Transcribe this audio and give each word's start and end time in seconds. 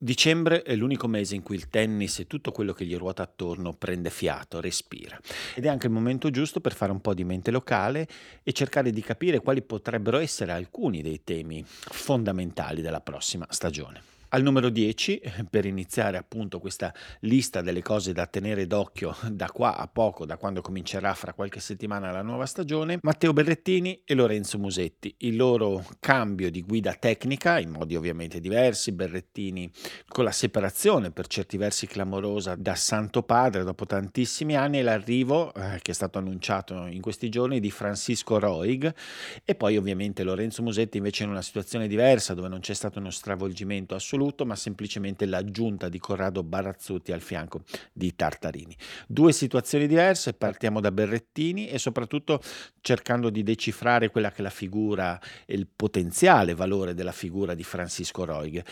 Dicembre 0.00 0.62
è 0.62 0.76
l'unico 0.76 1.08
mese 1.08 1.34
in 1.34 1.42
cui 1.42 1.56
il 1.56 1.68
tennis 1.68 2.20
e 2.20 2.28
tutto 2.28 2.52
quello 2.52 2.72
che 2.72 2.84
gli 2.84 2.96
ruota 2.96 3.24
attorno 3.24 3.72
prende 3.72 4.10
fiato, 4.10 4.60
respira. 4.60 5.18
Ed 5.56 5.64
è 5.64 5.68
anche 5.68 5.88
il 5.88 5.92
momento 5.92 6.30
giusto 6.30 6.60
per 6.60 6.72
fare 6.72 6.92
un 6.92 7.00
po' 7.00 7.14
di 7.14 7.24
mente 7.24 7.50
locale 7.50 8.06
e 8.44 8.52
cercare 8.52 8.92
di 8.92 9.00
capire 9.00 9.40
quali 9.40 9.60
potrebbero 9.60 10.18
essere 10.18 10.52
alcuni 10.52 11.02
dei 11.02 11.24
temi 11.24 11.64
fondamentali 11.66 12.80
della 12.80 13.00
prossima 13.00 13.44
stagione. 13.50 14.07
Al 14.30 14.42
numero 14.42 14.68
10, 14.68 15.22
per 15.48 15.64
iniziare 15.64 16.18
appunto 16.18 16.58
questa 16.58 16.92
lista 17.20 17.62
delle 17.62 17.80
cose 17.80 18.12
da 18.12 18.26
tenere 18.26 18.66
d'occhio 18.66 19.16
da 19.30 19.46
qua 19.50 19.78
a 19.78 19.88
poco, 19.88 20.26
da 20.26 20.36
quando 20.36 20.60
comincerà 20.60 21.14
fra 21.14 21.32
qualche 21.32 21.60
settimana 21.60 22.10
la 22.10 22.20
nuova 22.20 22.44
stagione, 22.44 22.98
Matteo 23.00 23.32
Berrettini 23.32 24.02
e 24.04 24.12
Lorenzo 24.12 24.58
Musetti. 24.58 25.14
Il 25.20 25.36
loro 25.36 25.82
cambio 25.98 26.50
di 26.50 26.60
guida 26.60 26.92
tecnica, 26.92 27.58
in 27.58 27.70
modi 27.70 27.96
ovviamente 27.96 28.38
diversi, 28.38 28.92
Berrettini 28.92 29.70
con 30.06 30.24
la 30.24 30.32
separazione 30.32 31.10
per 31.10 31.26
certi 31.26 31.56
versi 31.56 31.86
clamorosa 31.86 32.54
da 32.54 32.74
Santo 32.74 33.22
Padre 33.22 33.64
dopo 33.64 33.86
tantissimi 33.86 34.56
anni 34.56 34.80
e 34.80 34.82
l'arrivo, 34.82 35.54
eh, 35.54 35.78
che 35.80 35.92
è 35.92 35.94
stato 35.94 36.18
annunciato 36.18 36.84
in 36.84 37.00
questi 37.00 37.30
giorni, 37.30 37.60
di 37.60 37.70
Francisco 37.70 38.38
Roig 38.38 38.94
e 39.42 39.54
poi 39.54 39.78
ovviamente 39.78 40.22
Lorenzo 40.22 40.62
Musetti 40.62 40.98
invece 40.98 41.24
in 41.24 41.30
una 41.30 41.40
situazione 41.40 41.88
diversa 41.88 42.34
dove 42.34 42.48
non 42.48 42.60
c'è 42.60 42.74
stato 42.74 42.98
uno 42.98 43.08
stravolgimento 43.08 43.94
assoluto 43.94 44.16
assoluto, 44.18 44.44
ma 44.44 44.56
semplicemente 44.56 45.24
l'aggiunta 45.26 45.88
di 45.88 45.98
Corrado 45.98 46.42
Barazzuti 46.42 47.12
al 47.12 47.20
fianco 47.20 47.62
di 47.92 48.14
Tartarini. 48.16 48.76
Due 49.06 49.32
situazioni 49.32 49.86
diverse, 49.86 50.34
partiamo 50.34 50.80
da 50.80 50.90
Berrettini 50.90 51.68
e 51.68 51.78
soprattutto 51.78 52.40
cercando 52.80 53.30
di 53.30 53.42
decifrare 53.42 54.10
quella 54.10 54.30
che 54.30 54.38
è 54.38 54.42
la 54.42 54.50
figura 54.50 55.20
e 55.46 55.54
il 55.54 55.68
potenziale 55.74 56.54
valore 56.54 56.94
della 56.94 57.12
figura 57.12 57.54
di 57.54 57.62
Francisco 57.62 58.24
Roig 58.24 58.64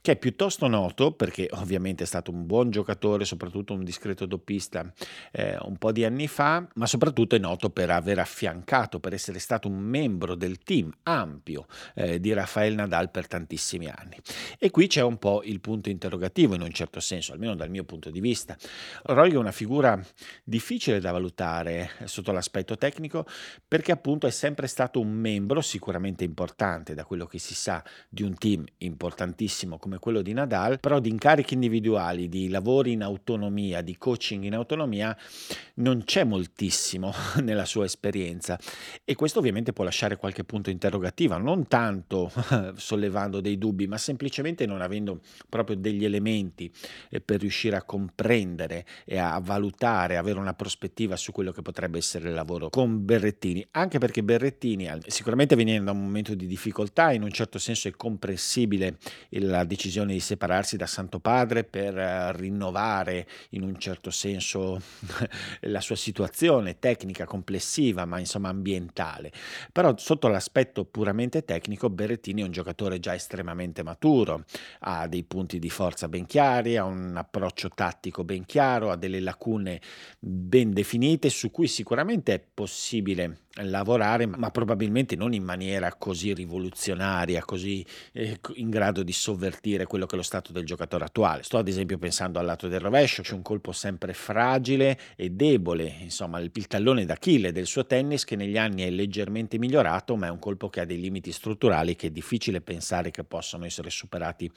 che 0.00 0.12
è 0.12 0.16
piuttosto 0.16 0.66
noto 0.68 1.12
perché 1.12 1.48
ovviamente 1.52 2.04
è 2.04 2.06
stato 2.06 2.30
un 2.30 2.46
buon 2.46 2.70
giocatore, 2.70 3.24
soprattutto 3.24 3.74
un 3.74 3.84
discreto 3.84 4.26
doppista 4.26 4.90
eh, 5.32 5.56
un 5.62 5.76
po' 5.76 5.92
di 5.92 6.04
anni 6.04 6.28
fa, 6.28 6.66
ma 6.74 6.86
soprattutto 6.86 7.34
è 7.34 7.38
noto 7.38 7.70
per 7.70 7.90
aver 7.90 8.18
affiancato, 8.18 9.00
per 9.00 9.12
essere 9.12 9.38
stato 9.38 9.68
un 9.68 9.78
membro 9.78 10.34
del 10.34 10.58
team 10.58 10.90
ampio 11.04 11.66
eh, 11.94 12.20
di 12.20 12.32
Rafael 12.32 12.74
Nadal 12.74 13.10
per 13.10 13.26
tantissimi 13.26 13.86
anni. 13.86 14.16
E 14.58 14.70
qui 14.70 14.86
c'è 14.86 15.02
un 15.02 15.18
po' 15.18 15.42
il 15.44 15.60
punto 15.60 15.88
interrogativo 15.90 16.54
in 16.54 16.62
un 16.62 16.72
certo 16.72 17.00
senso, 17.00 17.32
almeno 17.32 17.54
dal 17.54 17.70
mio 17.70 17.84
punto 17.84 18.10
di 18.10 18.20
vista. 18.20 18.56
Roy 19.04 19.32
è 19.32 19.36
una 19.36 19.52
figura 19.52 20.00
difficile 20.44 21.00
da 21.00 21.12
valutare 21.12 21.90
sotto 22.04 22.32
l'aspetto 22.32 22.76
tecnico 22.76 23.26
perché 23.66 23.92
appunto 23.92 24.26
è 24.26 24.30
sempre 24.30 24.66
stato 24.66 25.00
un 25.00 25.10
membro 25.10 25.60
sicuramente 25.60 26.24
importante 26.24 26.94
da 26.94 27.04
quello 27.04 27.26
che 27.26 27.38
si 27.38 27.54
sa 27.54 27.82
di 28.08 28.22
un 28.22 28.36
team 28.36 28.64
importantissimo 28.78 29.78
come 29.78 29.87
come 29.88 29.98
quello 29.98 30.20
di 30.20 30.34
Nadal, 30.34 30.78
però 30.78 31.00
di 31.00 31.08
incarichi 31.08 31.54
individuali, 31.54 32.28
di 32.28 32.48
lavori 32.48 32.92
in 32.92 33.02
autonomia, 33.02 33.80
di 33.80 33.96
coaching 33.96 34.44
in 34.44 34.54
autonomia, 34.54 35.16
non 35.74 36.02
c'è 36.04 36.24
moltissimo 36.24 37.12
nella 37.42 37.64
sua 37.64 37.86
esperienza. 37.86 38.58
E 39.04 39.14
questo 39.14 39.38
ovviamente 39.38 39.72
può 39.72 39.84
lasciare 39.84 40.16
qualche 40.16 40.44
punto 40.44 40.68
interrogativo, 40.68 41.38
non 41.38 41.66
tanto 41.66 42.30
sollevando 42.76 43.40
dei 43.40 43.56
dubbi, 43.56 43.86
ma 43.86 43.96
semplicemente 43.96 44.66
non 44.66 44.82
avendo 44.82 45.20
proprio 45.48 45.76
degli 45.76 46.04
elementi 46.04 46.70
eh, 47.08 47.20
per 47.20 47.40
riuscire 47.40 47.76
a 47.76 47.82
comprendere 47.82 48.84
e 49.06 49.16
a 49.16 49.40
valutare, 49.42 50.18
avere 50.18 50.38
una 50.38 50.54
prospettiva 50.54 51.16
su 51.16 51.32
quello 51.32 51.52
che 51.52 51.62
potrebbe 51.62 51.96
essere 51.98 52.28
il 52.28 52.34
lavoro 52.34 52.68
con 52.68 53.04
Berrettini, 53.04 53.66
anche 53.72 53.98
perché 53.98 54.22
Berrettini 54.22 54.86
sicuramente 55.06 55.56
venendo 55.56 55.84
da 55.84 55.92
un 55.92 56.02
momento 56.02 56.34
di 56.34 56.46
difficoltà, 56.46 57.12
in 57.12 57.22
un 57.22 57.30
certo 57.30 57.58
senso 57.58 57.88
è 57.88 57.92
comprensibile 57.92 58.98
la 59.30 59.64
decisione 59.64 59.76
decisione 59.78 60.12
di 60.12 60.18
separarsi 60.18 60.76
da 60.76 60.86
Santo 60.86 61.20
Padre 61.20 61.62
per 61.62 61.96
eh, 61.96 62.32
rinnovare 62.32 63.28
in 63.50 63.62
un 63.62 63.78
certo 63.78 64.10
senso 64.10 64.80
la 65.62 65.80
sua 65.80 65.94
situazione 65.94 66.80
tecnica 66.80 67.24
complessiva, 67.24 68.04
ma 68.04 68.18
insomma 68.18 68.48
ambientale. 68.48 69.30
Però 69.70 69.96
sotto 69.96 70.26
l'aspetto 70.26 70.84
puramente 70.84 71.44
tecnico 71.44 71.88
Berrettini 71.88 72.42
è 72.42 72.44
un 72.44 72.50
giocatore 72.50 72.98
già 72.98 73.14
estremamente 73.14 73.84
maturo, 73.84 74.44
ha 74.80 75.06
dei 75.06 75.22
punti 75.22 75.60
di 75.60 75.70
forza 75.70 76.08
ben 76.08 76.26
chiari, 76.26 76.76
ha 76.76 76.84
un 76.84 77.16
approccio 77.16 77.68
tattico 77.68 78.24
ben 78.24 78.44
chiaro, 78.44 78.90
ha 78.90 78.96
delle 78.96 79.20
lacune 79.20 79.80
ben 80.18 80.72
definite 80.72 81.30
su 81.30 81.52
cui 81.52 81.68
sicuramente 81.68 82.34
è 82.34 82.44
possibile 82.52 83.46
lavorare, 83.64 84.26
ma 84.26 84.50
probabilmente 84.50 85.16
non 85.16 85.32
in 85.32 85.44
maniera 85.44 85.94
così 85.94 86.32
rivoluzionaria, 86.32 87.42
così 87.44 87.84
eh, 88.12 88.38
in 88.54 88.70
grado 88.70 89.02
di 89.02 89.12
sovvertire 89.12 89.86
quello 89.86 90.06
che 90.06 90.14
è 90.14 90.16
lo 90.16 90.22
stato 90.22 90.52
del 90.52 90.64
giocatore 90.64 91.04
attuale. 91.04 91.42
Sto 91.42 91.58
ad 91.58 91.68
esempio 91.68 91.98
pensando 91.98 92.38
al 92.38 92.46
lato 92.46 92.68
del 92.68 92.80
rovescio, 92.80 93.22
c'è 93.22 93.34
un 93.34 93.42
colpo 93.42 93.72
sempre 93.72 94.12
fragile 94.12 94.98
e 95.16 95.30
debole, 95.30 95.96
insomma 96.00 96.38
il, 96.38 96.50
il 96.52 96.66
tallone 96.66 97.04
d'Achille 97.04 97.52
del 97.52 97.66
suo 97.66 97.86
tennis 97.86 98.24
che 98.24 98.36
negli 98.36 98.58
anni 98.58 98.82
è 98.82 98.90
leggermente 98.90 99.58
migliorato, 99.58 100.16
ma 100.16 100.26
è 100.26 100.30
un 100.30 100.38
colpo 100.38 100.68
che 100.68 100.80
ha 100.80 100.84
dei 100.84 101.00
limiti 101.00 101.32
strutturali 101.32 101.96
che 101.96 102.08
è 102.08 102.10
difficile 102.10 102.60
pensare 102.60 103.10
che 103.10 103.24
possano 103.24 103.64
essere 103.64 103.90
superati 103.90 104.50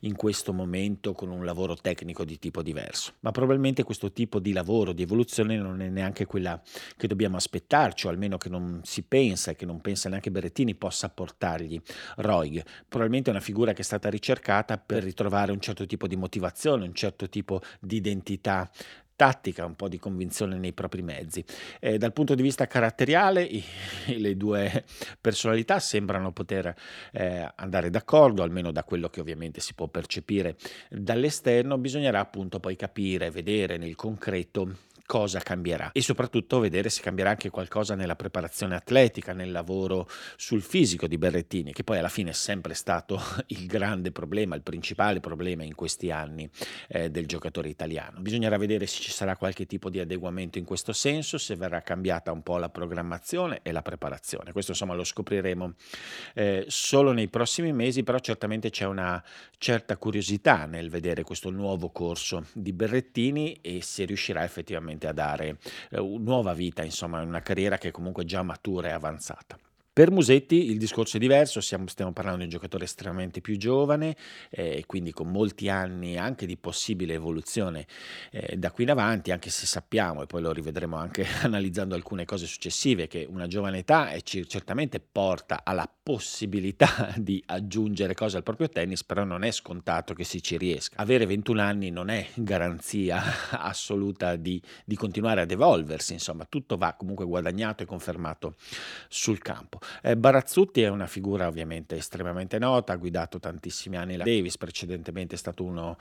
in 0.00 0.14
questo 0.14 0.52
momento 0.52 1.12
con 1.12 1.30
un 1.30 1.44
lavoro 1.44 1.76
tecnico 1.76 2.24
di 2.24 2.38
tipo 2.38 2.62
diverso. 2.62 3.14
Ma 3.20 3.30
probabilmente 3.30 3.82
questo 3.82 4.12
tipo 4.12 4.38
di 4.38 4.52
lavoro, 4.52 4.92
di 4.92 5.02
evoluzione 5.02 5.56
non 5.56 5.80
è 5.80 5.88
neanche 5.88 6.26
quella 6.26 6.60
che 6.96 7.06
dobbiamo 7.06 7.36
aspettarci, 7.36 8.06
o 8.06 8.10
almeno 8.10 8.35
meno 8.36 8.38
che 8.38 8.48
non 8.48 8.80
si 8.84 9.02
pensa 9.02 9.50
e 9.50 9.56
che 9.56 9.66
non 9.66 9.80
pensa 9.80 10.08
neanche 10.08 10.30
Berettini 10.30 10.74
possa 10.74 11.08
portargli 11.08 11.80
Roig. 12.16 12.62
Probabilmente 12.88 13.30
è 13.30 13.32
una 13.32 13.42
figura 13.42 13.72
che 13.72 13.80
è 13.80 13.84
stata 13.84 14.08
ricercata 14.08 14.78
per 14.78 15.02
ritrovare 15.02 15.52
un 15.52 15.60
certo 15.60 15.86
tipo 15.86 16.06
di 16.06 16.16
motivazione, 16.16 16.86
un 16.86 16.94
certo 16.94 17.28
tipo 17.28 17.60
di 17.80 17.96
identità 17.96 18.70
tattica, 19.16 19.64
un 19.64 19.76
po' 19.76 19.88
di 19.88 19.98
convinzione 19.98 20.58
nei 20.58 20.74
propri 20.74 21.00
mezzi. 21.00 21.42
Eh, 21.80 21.96
dal 21.96 22.12
punto 22.12 22.34
di 22.34 22.42
vista 22.42 22.66
caratteriale, 22.66 23.42
i, 23.42 23.64
le 24.18 24.36
due 24.36 24.84
personalità 25.20 25.78
sembrano 25.78 26.32
poter 26.32 26.74
eh, 27.12 27.50
andare 27.56 27.88
d'accordo, 27.88 28.42
almeno 28.42 28.70
da 28.72 28.84
quello 28.84 29.08
che 29.08 29.20
ovviamente 29.20 29.60
si 29.60 29.72
può 29.72 29.88
percepire 29.88 30.56
dall'esterno. 30.90 31.78
Bisognerà 31.78 32.20
appunto 32.20 32.60
poi 32.60 32.76
capire, 32.76 33.30
vedere 33.30 33.78
nel 33.78 33.94
concreto 33.94 34.84
cosa 35.06 35.38
cambierà 35.38 35.92
e 35.92 36.02
soprattutto 36.02 36.58
vedere 36.58 36.90
se 36.90 37.00
cambierà 37.00 37.30
anche 37.30 37.48
qualcosa 37.48 37.94
nella 37.94 38.16
preparazione 38.16 38.74
atletica, 38.74 39.32
nel 39.32 39.52
lavoro 39.52 40.08
sul 40.36 40.60
fisico 40.62 41.06
di 41.06 41.16
Berrettini, 41.16 41.72
che 41.72 41.84
poi 41.84 41.98
alla 41.98 42.08
fine 42.08 42.30
è 42.30 42.34
sempre 42.34 42.74
stato 42.74 43.20
il 43.48 43.66
grande 43.66 44.10
problema, 44.10 44.56
il 44.56 44.62
principale 44.62 45.20
problema 45.20 45.62
in 45.62 45.74
questi 45.74 46.10
anni 46.10 46.48
eh, 46.88 47.10
del 47.10 47.26
giocatore 47.26 47.68
italiano. 47.68 48.20
Bisognerà 48.20 48.58
vedere 48.58 48.86
se 48.86 49.00
ci 49.00 49.12
sarà 49.12 49.36
qualche 49.36 49.66
tipo 49.66 49.88
di 49.88 50.00
adeguamento 50.00 50.58
in 50.58 50.64
questo 50.64 50.92
senso, 50.92 51.38
se 51.38 51.54
verrà 51.54 51.80
cambiata 51.82 52.32
un 52.32 52.42
po' 52.42 52.58
la 52.58 52.68
programmazione 52.68 53.60
e 53.62 53.72
la 53.72 53.82
preparazione. 53.82 54.52
Questo 54.52 54.72
insomma 54.72 54.94
lo 54.94 55.04
scopriremo 55.04 55.74
eh, 56.34 56.64
solo 56.66 57.12
nei 57.12 57.28
prossimi 57.28 57.72
mesi, 57.72 58.02
però 58.02 58.18
certamente 58.18 58.70
c'è 58.70 58.84
una 58.84 59.22
certa 59.58 59.96
curiosità 59.96 60.66
nel 60.66 60.90
vedere 60.90 61.22
questo 61.22 61.50
nuovo 61.50 61.90
corso 61.90 62.46
di 62.52 62.72
Berrettini 62.72 63.58
e 63.60 63.82
se 63.82 64.04
riuscirà 64.04 64.42
effettivamente 64.42 64.95
sicuramente 64.96 65.06
a 65.06 65.12
dare 65.12 65.58
eh, 65.90 66.00
nuova 66.00 66.54
vita, 66.54 66.82
insomma, 66.82 67.20
una 67.20 67.42
carriera 67.42 67.78
che 67.78 67.88
è 67.88 67.90
comunque 67.90 68.24
già 68.24 68.42
matura 68.42 68.88
e 68.88 68.92
avanzata. 68.92 69.58
Per 69.92 70.10
Musetti 70.10 70.70
il 70.70 70.76
discorso 70.76 71.16
è 71.16 71.20
diverso, 71.20 71.62
stiamo, 71.62 71.86
stiamo 71.86 72.12
parlando 72.12 72.40
di 72.40 72.44
un 72.44 72.50
giocatore 72.50 72.84
estremamente 72.84 73.40
più 73.40 73.56
giovane, 73.56 74.14
eh, 74.50 74.84
quindi 74.86 75.10
con 75.10 75.30
molti 75.30 75.70
anni 75.70 76.18
anche 76.18 76.44
di 76.44 76.58
possibile 76.58 77.14
evoluzione 77.14 77.86
eh, 78.30 78.58
da 78.58 78.70
qui 78.72 78.84
in 78.84 78.90
avanti, 78.90 79.32
anche 79.32 79.48
se 79.48 79.64
sappiamo, 79.64 80.22
e 80.22 80.26
poi 80.26 80.42
lo 80.42 80.52
rivedremo 80.52 80.96
anche 80.96 81.24
analizzando 81.40 81.94
alcune 81.94 82.26
cose 82.26 82.44
successive, 82.44 83.06
che 83.06 83.26
una 83.26 83.46
giovane 83.46 83.78
età 83.78 84.10
e 84.10 84.22
c- 84.22 84.44
certamente 84.44 85.00
porta 85.00 85.62
alla 85.64 85.90
possibilità 86.06 87.12
di 87.18 87.42
aggiungere 87.46 88.14
cose 88.14 88.36
al 88.36 88.44
proprio 88.44 88.68
tennis, 88.68 89.02
però 89.02 89.24
non 89.24 89.42
è 89.42 89.50
scontato 89.50 90.14
che 90.14 90.22
si 90.22 90.40
ci 90.40 90.56
riesca. 90.56 90.94
Avere 91.00 91.26
21 91.26 91.60
anni 91.60 91.90
non 91.90 92.10
è 92.10 92.28
garanzia 92.34 93.20
assoluta 93.50 94.36
di, 94.36 94.62
di 94.84 94.94
continuare 94.94 95.40
ad 95.40 95.50
evolversi, 95.50 96.12
insomma, 96.12 96.46
tutto 96.48 96.76
va 96.76 96.92
comunque 96.92 97.24
guadagnato 97.24 97.82
e 97.82 97.86
confermato 97.86 98.54
sul 99.08 99.40
campo. 99.40 99.80
Eh, 100.00 100.16
Barazzutti 100.16 100.80
è 100.80 100.86
una 100.86 101.08
figura 101.08 101.48
ovviamente 101.48 101.96
estremamente 101.96 102.60
nota, 102.60 102.92
ha 102.92 102.96
guidato 102.96 103.40
tantissimi 103.40 103.96
anni 103.96 104.16
la 104.16 104.22
Davis, 104.22 104.56
precedentemente 104.58 105.34
è 105.34 105.38
stato 105.38 105.64
uno 105.64 105.98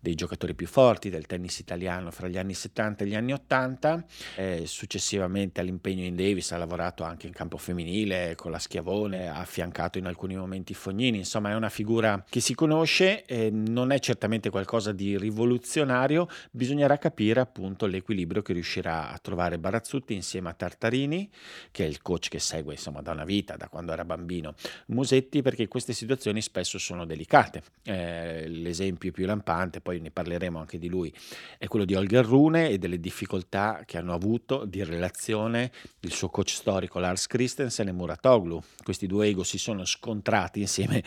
dei 0.00 0.14
giocatori 0.14 0.54
più 0.54 0.66
forti 0.66 1.10
del 1.10 1.26
tennis 1.26 1.58
italiano 1.58 2.10
fra 2.10 2.26
gli 2.26 2.38
anni 2.38 2.54
70 2.54 3.04
e 3.04 3.06
gli 3.06 3.14
anni 3.14 3.34
80, 3.34 4.04
eh, 4.36 4.62
successivamente 4.64 5.60
all'impegno 5.60 6.04
in 6.04 6.16
Davis 6.16 6.52
ha 6.52 6.56
lavorato 6.56 7.02
anche 7.02 7.26
in 7.26 7.34
campo 7.34 7.58
femminile 7.58 8.34
con 8.34 8.50
la 8.50 8.58
Schiavone, 8.58 9.28
ha 9.28 9.40
affiancato 9.42 9.98
in 9.98 10.06
alcuni 10.06 10.36
momenti 10.36 10.74
Fognini, 10.74 11.18
insomma 11.18 11.50
è 11.50 11.54
una 11.54 11.68
figura 11.68 12.24
che 12.28 12.40
si 12.40 12.54
conosce, 12.54 13.24
eh, 13.24 13.50
non 13.50 13.92
è 13.92 13.98
certamente 13.98 14.50
qualcosa 14.50 14.92
di 14.92 15.18
rivoluzionario, 15.18 16.28
bisognerà 16.50 16.98
capire 16.98 17.40
appunto 17.40 17.86
l'equilibrio 17.86 18.42
che 18.42 18.52
riuscirà 18.52 19.10
a 19.10 19.18
trovare 19.18 19.58
Barazzutti 19.58 20.14
insieme 20.14 20.48
a 20.48 20.54
Tartarini, 20.54 21.30
che 21.70 21.84
è 21.84 21.88
il 21.88 22.00
coach 22.02 22.28
che 22.28 22.38
segue 22.38 22.72
insomma 22.72 23.02
da 23.02 23.12
una 23.12 23.24
vita, 23.24 23.56
da 23.56 23.68
quando 23.68 23.92
era 23.92 24.04
bambino, 24.04 24.54
Musetti, 24.86 25.42
perché 25.42 25.68
queste 25.68 25.92
situazioni 25.92 26.40
spesso 26.40 26.78
sono 26.78 27.04
delicate. 27.04 27.62
Eh, 27.84 28.48
l'esempio 28.48 29.10
più 29.12 29.26
lampante, 29.26 29.80
poi 29.80 30.00
ne 30.00 30.10
parleremo 30.10 30.58
anche 30.58 30.78
di 30.78 30.88
lui, 30.88 31.12
è 31.58 31.66
quello 31.66 31.84
di 31.84 31.94
Holger 31.94 32.24
Rune 32.24 32.70
e 32.70 32.78
delle 32.78 32.98
difficoltà 32.98 33.82
che 33.84 33.98
hanno 33.98 34.14
avuto 34.14 34.64
di 34.64 34.82
relazione 34.84 35.70
il 36.00 36.12
suo 36.12 36.28
coach 36.28 36.50
storico 36.50 36.98
Lars 36.98 37.26
Christensen 37.26 37.88
e 37.88 37.92
Muratoglu. 37.92 38.60
Questi 38.82 39.06
due 39.06 39.28
ego 39.32 39.42
si 39.42 39.58
sono 39.58 39.84
scontrati 39.84 40.60
insieme, 40.60 41.02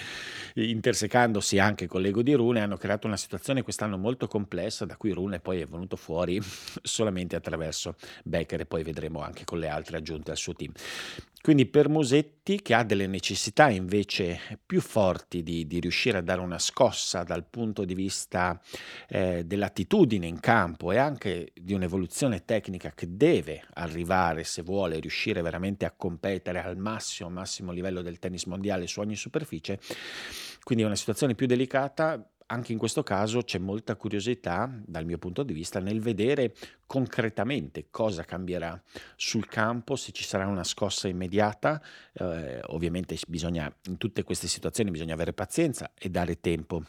intersecandosi 0.56 1.58
anche 1.58 1.88
con 1.88 2.02
l'ego 2.02 2.22
di 2.22 2.34
Rune, 2.34 2.62
hanno 2.62 2.78
creato 2.78 3.08
una 3.08 3.18
situazione 3.18 3.64
quest'anno 3.64 3.98
molto 3.98 4.28
complessa, 4.28 4.86
da 4.86 4.98
cui 4.98 5.12
Rune 5.12 5.40
poi 5.40 5.62
è 5.62 5.68
venuto 5.68 5.96
fuori 5.96 6.40
solamente 6.84 7.36
attraverso 7.36 7.96
Becker 8.24 8.62
e 8.62 8.66
poi 8.66 8.84
vedremo 8.84 9.22
anche 9.22 9.46
con 9.46 9.60
le 9.60 9.70
altre 9.70 9.98
aggiunte 9.98 10.32
al 10.32 10.38
suo 10.38 10.54
team. 10.54 10.74
Quindi 11.46 11.68
per 11.68 11.90
Musetti, 11.90 12.60
che 12.64 12.74
ha 12.74 12.84
delle 12.84 13.06
necessità 13.06 13.70
invece 13.70 14.40
più 14.66 14.82
forti 14.82 15.44
di, 15.44 15.68
di 15.68 15.80
riuscire 15.80 16.18
a 16.18 16.22
dare 16.22 16.42
una 16.42 16.58
scossa 16.58 17.22
dal 17.22 17.46
punto 17.46 17.86
di 17.86 17.94
vista 17.94 18.60
eh, 19.08 19.44
dell'attitudine 19.46 20.26
in 20.26 20.40
campo 20.40 20.92
e 20.92 20.98
anche 20.98 21.52
di 21.54 21.74
un'evoluzione 21.76 22.46
tecnica 22.46 22.94
che 22.96 23.16
deve 23.16 23.64
arrivare 23.74 24.44
se 24.44 24.64
vuole 24.64 24.98
riuscire 25.00 25.44
veramente 25.44 25.86
a 25.86 25.94
competere 25.96 26.64
al 26.64 26.78
massimo, 26.78 27.30
massimo 27.30 27.72
livello 27.72 28.02
del 28.02 28.18
tennis 28.18 28.46
mondiale 28.46 28.88
su 28.88 29.00
ogni 29.00 29.16
superficie, 29.16 29.80
quindi 30.64 30.84
è 30.84 30.88
una 30.88 30.96
situazione 30.96 31.36
più 31.36 31.46
delicata, 31.46 32.28
anche 32.48 32.72
in 32.72 32.78
questo 32.78 33.02
caso 33.04 33.42
c'è 33.42 33.58
molta 33.58 33.96
curiosità, 33.96 34.72
dal 34.86 35.06
mio 35.06 35.18
punto 35.18 35.44
di 35.44 35.54
vista, 35.54 35.80
nel 35.80 36.00
vedere 36.00 36.54
concretamente 36.86 37.88
cosa 37.90 38.24
cambierà 38.24 38.80
sul 39.16 39.48
campo, 39.48 39.96
se 39.96 40.12
ci 40.12 40.24
sarà 40.24 40.46
una 40.48 40.64
scossa 40.64 41.08
immediata. 41.08 41.82
Eh, 42.14 42.62
ovviamente 42.68 43.18
bisogna, 43.28 43.74
in 43.88 43.98
tutte 43.98 44.24
queste 44.24 44.48
situazioni 44.48 44.92
bisogna 44.92 45.14
avere 45.14 45.34
pazienza 45.34 45.92
e 45.98 46.10
dare 46.10 46.40
tempo 46.40 46.84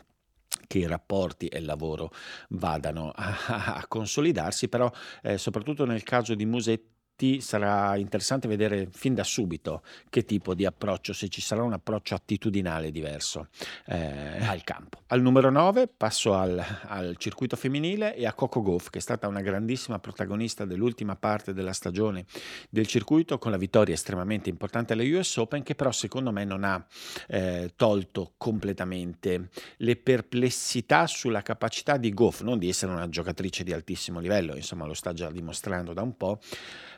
che 0.66 0.78
i 0.78 0.86
rapporti 0.86 1.46
e 1.46 1.58
il 1.58 1.64
lavoro 1.64 2.12
vadano 2.50 3.10
a, 3.14 3.76
a 3.76 3.86
consolidarsi, 3.86 4.68
però 4.68 4.90
eh, 5.22 5.38
soprattutto 5.38 5.84
nel 5.84 6.02
caso 6.02 6.34
di 6.34 6.44
Musetti 6.44 6.95
sarà 7.40 7.96
interessante 7.96 8.46
vedere 8.46 8.88
fin 8.90 9.14
da 9.14 9.24
subito 9.24 9.82
che 10.10 10.24
tipo 10.24 10.54
di 10.54 10.66
approccio, 10.66 11.12
se 11.14 11.28
ci 11.28 11.40
sarà 11.40 11.62
un 11.62 11.72
approccio 11.72 12.14
attitudinale 12.14 12.90
diverso 12.90 13.48
eh, 13.86 14.44
al 14.44 14.62
campo. 14.64 15.00
Al 15.08 15.22
numero 15.22 15.50
9 15.50 15.88
passo 15.88 16.34
al, 16.34 16.62
al, 16.82 17.16
circuito 17.16 17.56
femminile 17.56 18.14
e 18.14 18.26
a 18.26 18.34
Coco 18.34 18.60
Goff, 18.60 18.90
che 18.90 18.98
è 18.98 19.00
stata 19.00 19.28
una 19.28 19.40
grandissima 19.40 19.98
protagonista 19.98 20.66
dell'ultima 20.66 21.16
parte 21.16 21.54
della 21.54 21.72
stagione 21.72 22.26
del 22.68 22.86
circuito, 22.86 23.38
con 23.38 23.50
la 23.50 23.56
vittoria 23.56 23.94
estremamente 23.94 24.50
importante 24.50 24.92
alle 24.92 25.10
US 25.16 25.36
Open, 25.38 25.62
che 25.62 25.74
però 25.74 25.92
secondo 25.92 26.32
me 26.32 26.44
non 26.44 26.64
ha 26.64 26.84
eh, 27.28 27.72
tolto 27.76 28.34
completamente 28.36 29.48
le 29.78 29.96
perplessità 29.96 31.06
sulla 31.06 31.40
capacità 31.40 31.96
di 31.96 32.12
Goff, 32.12 32.42
non 32.42 32.58
di 32.58 32.68
essere 32.68 32.92
una 32.92 33.08
giocatrice 33.08 33.64
di 33.64 33.72
altissimo 33.72 34.20
livello, 34.20 34.54
insomma 34.54 34.84
lo 34.84 34.94
sta 34.94 35.14
già 35.14 35.30
dimostrando 35.30 35.94
da 35.94 36.02
un 36.02 36.16
po', 36.16 36.40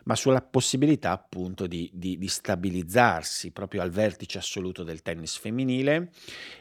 ma 0.05 0.15
sulla 0.15 0.41
possibilità 0.41 1.11
appunto 1.11 1.67
di, 1.67 1.91
di, 1.93 2.19
di, 2.19 2.29
stabilizzarsi 2.29 3.51
proprio 3.51 3.83
al 3.83 3.91
vertice 3.91 4.39
assoluto 4.39 4.83
del 4.83 5.03
tennis 5.03 5.37
femminile, 5.37 6.11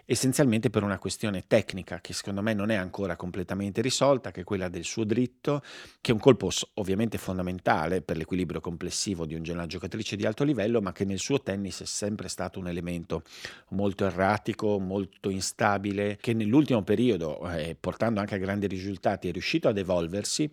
essenzialmente 0.06 0.69
per 0.69 0.84
una 0.84 0.98
questione 0.98 1.44
tecnica 1.48 2.00
che 2.00 2.13
secondo 2.13 2.42
me 2.42 2.54
non 2.54 2.69
è 2.69 2.75
ancora 2.75 3.16
completamente 3.16 3.81
risolta, 3.81 4.31
che 4.31 4.42
è 4.42 4.44
quella 4.44 4.69
del 4.69 4.84
suo 4.84 5.04
dritto, 5.04 5.62
che 6.01 6.12
è 6.12 6.13
un 6.13 6.19
colpo 6.19 6.50
ovviamente 6.75 7.18
fondamentale 7.18 8.01
per 8.01 8.18
l'equilibrio 8.18 8.60
complessivo 8.60 9.25
di 9.25 9.36
una 9.36 9.66
giocatrice 9.66 10.16
di 10.16 10.25
alto 10.25 10.44
livello, 10.44 10.81
ma 10.81 10.92
che 10.92 11.06
nel 11.06 11.19
suo 11.19 11.42
tennis 11.42 11.81
è 11.81 11.86
sempre 11.86 12.28
stato 12.28 12.60
un 12.60 12.68
elemento 12.68 13.24
molto 13.69 14.06
erratico, 14.06 14.80
molto 14.80 15.30
instabile, 15.30 16.18
che 16.19 16.34
nell'ultimo 16.34 16.84
periodo, 16.84 17.50
eh, 17.51 17.75
portando 17.80 18.19
anche 18.19 18.36
a 18.36 18.39
grandi 18.39 18.68
risultati, 18.68 19.28
è 19.28 19.31
riuscito 19.31 19.68
ad 19.68 19.78
evolversi, 19.78 20.50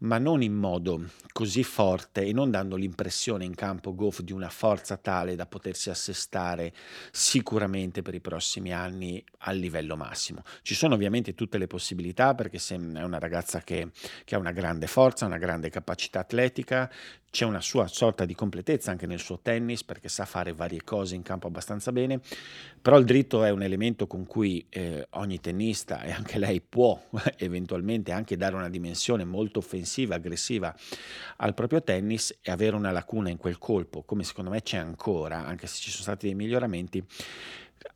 ma 0.00 0.18
non 0.18 0.42
in 0.42 0.54
modo 0.54 1.04
così 1.32 1.62
forte 1.62 2.15
e 2.20 2.32
non 2.32 2.50
dando 2.50 2.76
l'impressione 2.76 3.44
in 3.44 3.54
campo 3.54 3.94
Goff 3.94 4.20
di 4.20 4.32
una 4.32 4.48
forza 4.48 4.96
tale 4.96 5.34
da 5.36 5.46
potersi 5.46 5.90
assestare 5.90 6.72
sicuramente 7.10 8.02
per 8.02 8.14
i 8.14 8.20
prossimi 8.20 8.72
anni 8.72 9.24
al 9.38 9.56
livello 9.56 9.96
massimo. 9.96 10.42
Ci 10.62 10.74
sono 10.74 10.94
ovviamente 10.94 11.34
tutte 11.34 11.58
le 11.58 11.66
possibilità 11.66 12.34
perché 12.34 12.58
è 12.68 12.74
una 12.74 13.18
ragazza 13.18 13.60
che, 13.60 13.90
che 14.24 14.34
ha 14.34 14.38
una 14.38 14.52
grande 14.52 14.86
forza, 14.86 15.26
una 15.26 15.38
grande 15.38 15.70
capacità 15.70 16.20
atletica, 16.20 16.90
c'è 17.30 17.44
una 17.44 17.60
sua 17.60 17.86
sorta 17.86 18.24
di 18.24 18.34
completezza 18.34 18.90
anche 18.90 19.06
nel 19.06 19.18
suo 19.18 19.40
tennis 19.40 19.84
perché 19.84 20.08
sa 20.08 20.24
fare 20.24 20.54
varie 20.54 20.82
cose 20.82 21.14
in 21.14 21.22
campo 21.22 21.46
abbastanza 21.48 21.92
bene, 21.92 22.20
però 22.86 22.98
il 22.98 23.04
dritto 23.04 23.42
è 23.42 23.50
un 23.50 23.64
elemento 23.64 24.06
con 24.06 24.26
cui 24.26 24.64
eh, 24.68 25.08
ogni 25.14 25.40
tennista 25.40 26.02
e 26.02 26.12
anche 26.12 26.38
lei 26.38 26.60
può 26.60 26.96
eventualmente 27.36 28.12
anche 28.12 28.36
dare 28.36 28.54
una 28.54 28.68
dimensione 28.68 29.24
molto 29.24 29.58
offensiva, 29.58 30.14
aggressiva 30.14 30.72
al 31.38 31.52
proprio 31.54 31.82
tennis 31.82 32.38
e 32.40 32.52
avere 32.52 32.76
una 32.76 32.92
lacuna 32.92 33.28
in 33.28 33.38
quel 33.38 33.58
colpo, 33.58 34.04
come 34.04 34.22
secondo 34.22 34.50
me 34.50 34.62
c'è 34.62 34.76
ancora, 34.76 35.44
anche 35.44 35.66
se 35.66 35.80
ci 35.80 35.90
sono 35.90 36.04
stati 36.04 36.26
dei 36.26 36.36
miglioramenti 36.36 37.04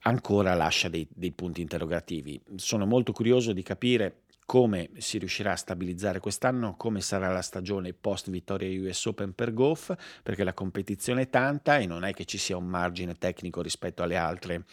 ancora 0.02 0.54
lascia 0.54 0.88
dei, 0.88 1.06
dei 1.08 1.31
punti 1.31 1.60
interrogativi. 1.60 2.40
Sono 2.56 2.84
molto 2.84 3.12
curioso 3.12 3.52
di 3.52 3.62
capire 3.62 4.22
come 4.50 4.91
si 4.97 5.19
riuscirà 5.19 5.52
a 5.52 5.56
stabilizzare 5.56 6.19
quest'anno, 6.19 6.75
come 6.75 7.00
sarà 7.02 7.31
la 7.31 7.41
stagione 7.41 7.93
post 7.93 8.31
vittoria 8.31 8.81
US 8.81 9.05
Open 9.05 9.32
per 9.32 9.55
Goff, 9.55 9.93
perché 10.25 10.43
la 10.43 10.55
competizione 10.55 11.23
è 11.23 11.31
tanta 11.31 11.79
e 11.79 11.87
non 11.87 12.02
è 12.02 12.12
che 12.12 12.25
ci 12.25 12.37
sia 12.37 12.56
un 12.56 12.67
margine 12.67 13.14
tecnico 13.14 13.62
rispetto 13.62 14.02
alle 14.02 14.17
altre. 14.17 14.64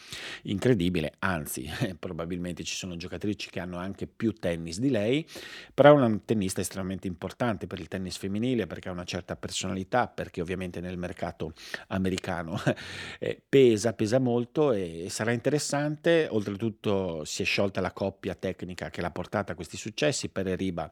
Incredibile, 0.45 1.13
anzi 1.19 1.69
probabilmente 1.99 2.63
ci 2.63 2.73
sono 2.73 2.97
giocatrici 2.97 3.51
che 3.51 3.59
hanno 3.59 3.77
anche 3.77 4.07
più 4.07 4.33
tennis 4.33 4.79
di 4.79 4.89
lei, 4.89 5.23
però 5.71 5.89
è 5.89 5.93
una 5.93 6.19
tennista 6.25 6.59
estremamente 6.59 7.05
importante 7.05 7.67
per 7.67 7.79
il 7.79 7.87
tennis 7.87 8.17
femminile 8.17 8.65
perché 8.65 8.89
ha 8.89 8.93
una 8.93 9.03
certa 9.03 9.35
personalità, 9.35 10.07
perché 10.07 10.41
ovviamente 10.41 10.81
nel 10.81 10.97
mercato 10.97 11.53
americano 11.89 12.59
eh, 13.19 13.39
pesa, 13.47 13.93
pesa 13.93 14.17
molto 14.17 14.71
e 14.71 15.05
sarà 15.11 15.33
interessante, 15.33 16.27
oltretutto 16.31 17.23
si 17.25 17.43
è 17.43 17.45
sciolta 17.45 17.79
la 17.79 17.91
coppia 17.91 18.33
tecnica 18.33 18.89
che 18.89 19.01
l'ha 19.01 19.11
portata 19.11 19.51
a 19.51 19.55
questa 19.55 19.65
questi 19.67 19.77
successi, 19.77 20.29
Riba 20.55 20.91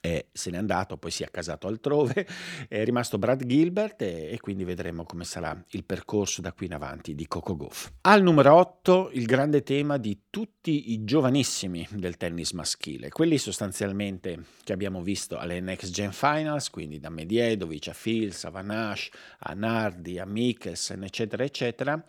e 0.00 0.28
se 0.32 0.50
n'è 0.50 0.56
andato, 0.56 0.96
poi 0.96 1.10
si 1.10 1.22
è 1.22 1.26
accasato 1.26 1.66
altrove, 1.66 2.26
è 2.68 2.84
rimasto 2.84 3.18
Brad 3.18 3.44
Gilbert 3.44 4.00
e, 4.02 4.30
e, 4.32 4.40
quindi 4.40 4.64
vedremo 4.64 5.04
come 5.04 5.24
sarà 5.24 5.62
il 5.70 5.84
percorso 5.84 6.40
da 6.40 6.52
qui 6.52 6.66
in 6.66 6.74
avanti 6.74 7.14
di 7.14 7.26
Coco 7.26 7.54
Goff. 7.54 7.90
Al 8.02 8.22
numero 8.22 8.54
8 8.54 9.10
il 9.12 9.26
grande 9.26 9.62
tema 9.62 9.98
di 9.98 10.22
tutti 10.30 10.92
i 10.92 11.04
giovanissimi 11.04 11.86
del 11.90 12.16
tennis 12.16 12.52
maschile, 12.52 13.10
quelli 13.10 13.36
sostanzialmente 13.36 14.44
che 14.64 14.72
abbiamo 14.72 15.02
visto 15.02 15.36
alle 15.36 15.60
Next 15.60 15.92
Gen 15.92 16.12
Finals, 16.12 16.70
quindi 16.70 16.98
da 16.98 17.10
Mediedovic 17.10 17.88
a 17.88 17.92
Fils, 17.92 18.44
a 18.44 18.50
Vanash, 18.50 19.10
a 19.40 19.52
Nardi, 19.52 20.18
a 20.18 20.24
Mikkelsen, 20.24 21.04
eccetera, 21.04 21.44
eccetera, 21.44 22.02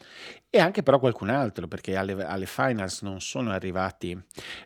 e 0.49 0.59
anche 0.59 0.83
però 0.83 0.99
qualcun 0.99 1.29
altro, 1.29 1.67
perché 1.67 1.97
alle, 1.97 2.13
alle 2.23 2.45
finals 2.45 3.01
non 3.01 3.19
sono 3.19 3.51
arrivati, 3.51 4.17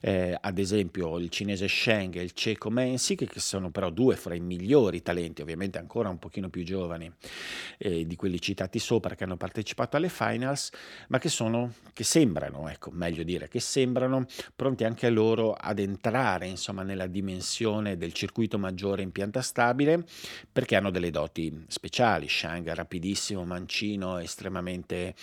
eh, 0.02 0.38
ad 0.40 0.60
esempio, 0.60 1.18
il 1.18 1.30
cinese 1.30 1.68
Sheng 1.68 2.16
e 2.16 2.22
il 2.22 2.34
ceco 2.34 2.70
Mensik, 3.00 3.26
che 3.26 3.40
sono 3.40 3.72
però 3.72 3.90
due 3.90 4.18
fra 4.18 4.36
i 4.36 4.42
migliori 4.42 5.02
talenti, 5.02 5.42
ovviamente 5.42 5.78
ancora 5.78 6.10
un 6.10 6.20
pochino 6.20 6.50
più 6.50 6.64
giovani 6.64 7.10
eh, 7.78 8.06
di 8.06 8.16
quelli 8.18 8.42
citati 8.42 8.78
sopra, 8.78 9.16
che 9.16 9.24
hanno 9.24 9.38
partecipato 9.38 9.96
alle 9.96 10.10
finals, 10.10 10.70
ma 11.08 11.18
che 11.18 11.30
sono, 11.30 11.74
che 11.94 12.04
sembrano, 12.04 12.68
ecco, 12.68 12.92
meglio 12.92 13.24
dire, 13.24 13.48
che 13.48 13.62
sembrano 13.62 14.26
pronti 14.54 14.84
anche 14.84 15.10
loro 15.10 15.54
ad 15.54 15.80
entrare, 15.80 16.48
insomma, 16.48 16.84
nella 16.84 17.08
dimensione 17.08 17.96
del 17.96 18.12
circuito 18.12 18.60
maggiore 18.60 19.02
in 19.02 19.12
pianta 19.12 19.42
stabile, 19.42 20.04
perché 20.52 20.76
hanno 20.76 20.92
delle 20.92 21.10
doti 21.10 21.66
speciali. 21.68 22.28
Shang 22.28 22.70
rapidissimo, 22.74 23.46
mancino, 23.46 24.18
estremamente... 24.18 25.16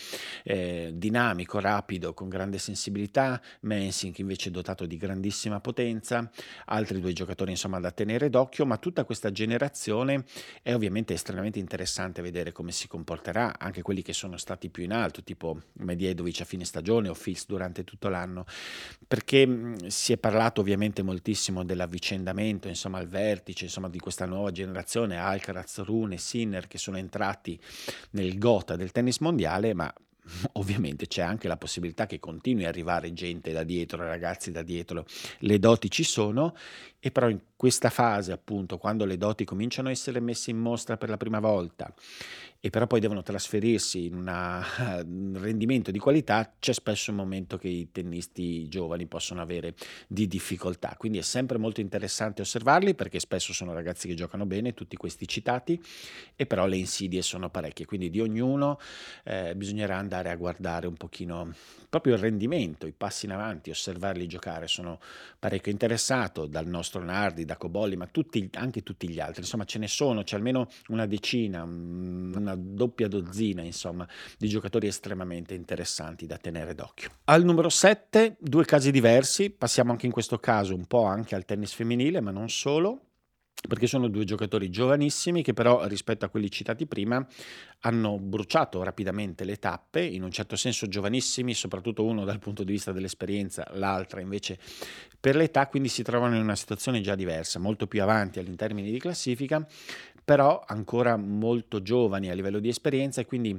Eh, 0.45 0.93
dinamico, 0.95 1.59
rapido, 1.59 2.15
con 2.15 2.29
grande 2.29 2.59
sensibilità, 2.59 3.41
Mensink 3.61 4.19
invece 4.21 4.51
dotato 4.51 4.87
di 4.87 4.97
grandissima 4.97 5.61
potenza, 5.61 6.31
altri 6.67 7.01
due 7.01 7.13
giocatori 7.13 7.51
insomma 7.51 7.66
insomma 7.67 7.81
da 7.81 7.91
tenere 7.91 8.31
d'occhio, 8.31 8.65
ma 8.65 8.77
tutta 8.79 9.05
questa 9.05 9.33
generazione 9.33 10.25
è 10.63 10.73
ovviamente 10.73 11.13
estremamente 11.15 11.59
interessante 11.59 12.23
vedere 12.23 12.53
come 12.53 12.71
si 12.71 12.87
comporterà, 12.87 13.59
anche 13.59 13.83
quelli 13.83 14.03
che 14.03 14.13
sono 14.13 14.37
stati 14.37 14.71
più 14.71 14.85
in 14.85 14.93
alto, 14.93 15.23
tipo 15.23 15.61
Medjedovic 15.75 16.41
a 16.41 16.45
fine 16.45 16.65
stagione 16.65 17.09
o 17.09 17.15
Fils 17.15 17.47
durante 17.47 17.85
tutto 17.85 18.09
l'anno, 18.09 18.47
perché 19.07 19.75
si 19.89 20.13
è 20.13 20.19
parlato 20.19 20.61
ovviamente 20.61 21.03
moltissimo 21.03 21.65
dell'avvicendamento, 21.65 22.69
insomma 22.69 22.99
al 22.99 23.09
vertice, 23.09 23.65
insomma 23.65 23.89
di 23.89 23.99
questa 23.99 24.25
nuova 24.25 24.53
generazione, 24.53 25.19
Alcaraz, 25.19 25.83
Rune, 25.83 26.19
Sinner 26.19 26.69
che 26.69 26.79
sono 26.79 26.97
entrati 26.97 27.59
nel 28.11 28.39
gota 28.39 28.77
del 28.77 28.93
tennis 28.93 29.19
mondiale, 29.19 29.75
ma 29.75 29.93
ovviamente 30.55 31.07
c'è 31.07 31.23
anche 31.23 31.49
la 31.49 31.57
possibilità 31.57 32.07
che 32.07 32.19
continui 32.19 32.65
ad 32.65 32.71
arrivare 32.71 33.13
gente 33.13 33.53
da 33.53 33.63
dietro, 33.63 34.05
ragazzi 34.05 34.51
da 34.51 34.63
dietro, 34.63 35.07
le 35.41 35.59
doti 35.59 35.91
ci 35.91 36.05
sono, 36.05 36.55
e 36.99 37.11
però 37.11 37.29
in 37.29 37.41
questa 37.57 37.91
fase 37.91 38.33
appunto, 38.33 38.79
quando 38.79 39.05
le 39.05 39.17
doti 39.17 39.45
cominciano 39.45 39.89
a 39.89 39.93
essere 39.93 40.21
messe 40.21 40.51
in 40.51 40.59
mostra 40.59 40.97
per 40.97 41.09
la 41.09 41.17
prima 41.17 41.41
volta 41.41 41.93
e 42.67 42.71
però 42.71 42.89
poi 42.89 42.99
devono 42.99 43.23
trasferirsi 43.23 44.07
in 44.07 44.17
una, 44.17 44.61
un 45.07 45.39
rendimento 45.41 45.93
di 45.93 46.01
qualità, 46.01 46.53
c'è 46.59 46.73
spesso 46.73 47.13
un 47.13 47.17
momento 47.17 47.59
che 47.59 47.69
i 47.69 47.93
tennisti 47.93 48.67
giovani 48.67 49.07
possono 49.07 49.41
avere 49.41 49.77
di 50.09 50.27
difficoltà. 50.27 50.97
Quindi 50.99 51.19
è 51.19 51.23
sempre 51.23 51.59
molto 51.59 51.81
interessante 51.81 52.43
osservarli 52.43 52.97
perché 52.97 53.21
spesso 53.21 53.53
sono 53.53 53.73
ragazzi 53.73 54.09
che 54.09 54.15
giocano 54.15 54.47
bene, 54.47 54.75
tutti 54.75 54.97
questi 54.97 55.29
citati, 55.29 55.81
e 56.35 56.45
però 56.47 56.67
le 56.67 56.77
insidie 56.77 57.23
sono 57.23 57.51
parecchie. 57.51 57.87
Quindi 57.87 58.11
di 58.11 58.21
ognuno 58.21 58.81
eh, 59.23 59.55
bisognerà 59.55 59.97
andare 59.97 60.31
a 60.31 60.35
guardare 60.35 60.89
un 60.89 60.95
pochino 60.95 61.53
proprio 61.89 62.15
il 62.15 62.21
rendimento, 62.21 62.89
i 62.89 62.93
passi 62.93 63.27
in 63.27 63.33
avanti, 63.33 63.71
osservarli 63.71 64.27
giocare. 64.27 64.67
Sono 64.67 64.99
parecchio 65.39 65.71
interessato 65.71 66.47
dal 66.47 66.67
nostro 66.67 67.01
Nardi, 67.01 67.45
da 67.45 67.57
Cobolli, 67.57 67.95
ma 67.95 68.07
tutti, 68.07 68.51
anche 68.55 68.83
tutti 68.83 69.09
gli 69.09 69.21
altri. 69.21 69.43
Insomma, 69.43 69.65
ce 69.65 69.79
ne 69.79 69.87
sono, 69.87 70.25
c'è 70.25 70.35
almeno 70.35 70.69
una 70.89 71.07
decina, 71.07 71.63
una 71.63 72.56
doppia 72.57 73.09
dozzina, 73.09 73.63
insomma, 73.63 74.09
di 74.39 74.49
giocatori 74.49 74.87
estremamente 74.87 75.55
interessanti 75.55 76.27
da 76.27 76.37
tenere 76.37 76.75
d'occhio. 76.75 77.11
Al 77.25 77.45
numero 77.45 77.69
7, 77.69 78.37
due 78.39 78.65
casi 78.65 78.91
diversi, 78.91 79.51
passiamo 79.51 79.93
anche 79.93 80.07
in 80.07 80.13
questo 80.13 80.39
caso 80.39 80.75
un 80.75 80.87
po' 80.87 81.05
anche 81.05 81.35
al 81.35 81.45
tennis 81.45 81.73
femminile, 81.73 82.21
ma 82.21 82.31
non 82.31 82.49
solo 82.49 83.01
perché 83.67 83.87
sono 83.87 84.09
due 84.09 84.25
giocatori 84.25 84.71
giovanissimi 84.71 85.43
che 85.43 85.53
però 85.53 85.87
rispetto 85.87 86.25
a 86.25 86.29
quelli 86.29 86.51
citati 86.51 86.87
prima 86.87 87.27
hanno 87.81 88.19
bruciato 88.19 88.83
rapidamente 88.83 89.45
le 89.45 89.57
tappe, 89.57 90.03
in 90.03 90.23
un 90.23 90.31
certo 90.31 90.57
senso 90.57 90.87
giovanissimi, 90.89 91.55
soprattutto 91.55 92.05
uno 92.05 92.25
dal 92.25 92.39
punto 92.39 92.65
di 92.65 92.73
vista 92.73 92.93
dell'esperienza, 92.93 93.67
l'altra 93.73 94.21
invece 94.21 94.59
per 95.19 95.37
l'età, 95.37 95.67
quindi 95.67 95.89
si 95.89 96.03
trovano 96.03 96.37
in 96.37 96.43
una 96.43 96.57
situazione 96.57 97.01
già 97.01 97.15
diversa, 97.15 97.59
molto 97.59 97.87
più 97.87 98.03
avanti 98.03 98.39
in 98.39 98.55
di 98.57 98.99
classifica, 98.99 99.67
però 100.27 100.61
ancora 100.67 101.17
molto 101.17 101.83
giovani 101.83 102.29
a 102.29 102.35
livello 102.35 102.59
di 102.59 102.69
esperienza 102.69 103.21
e 103.21 103.27
quindi 103.27 103.57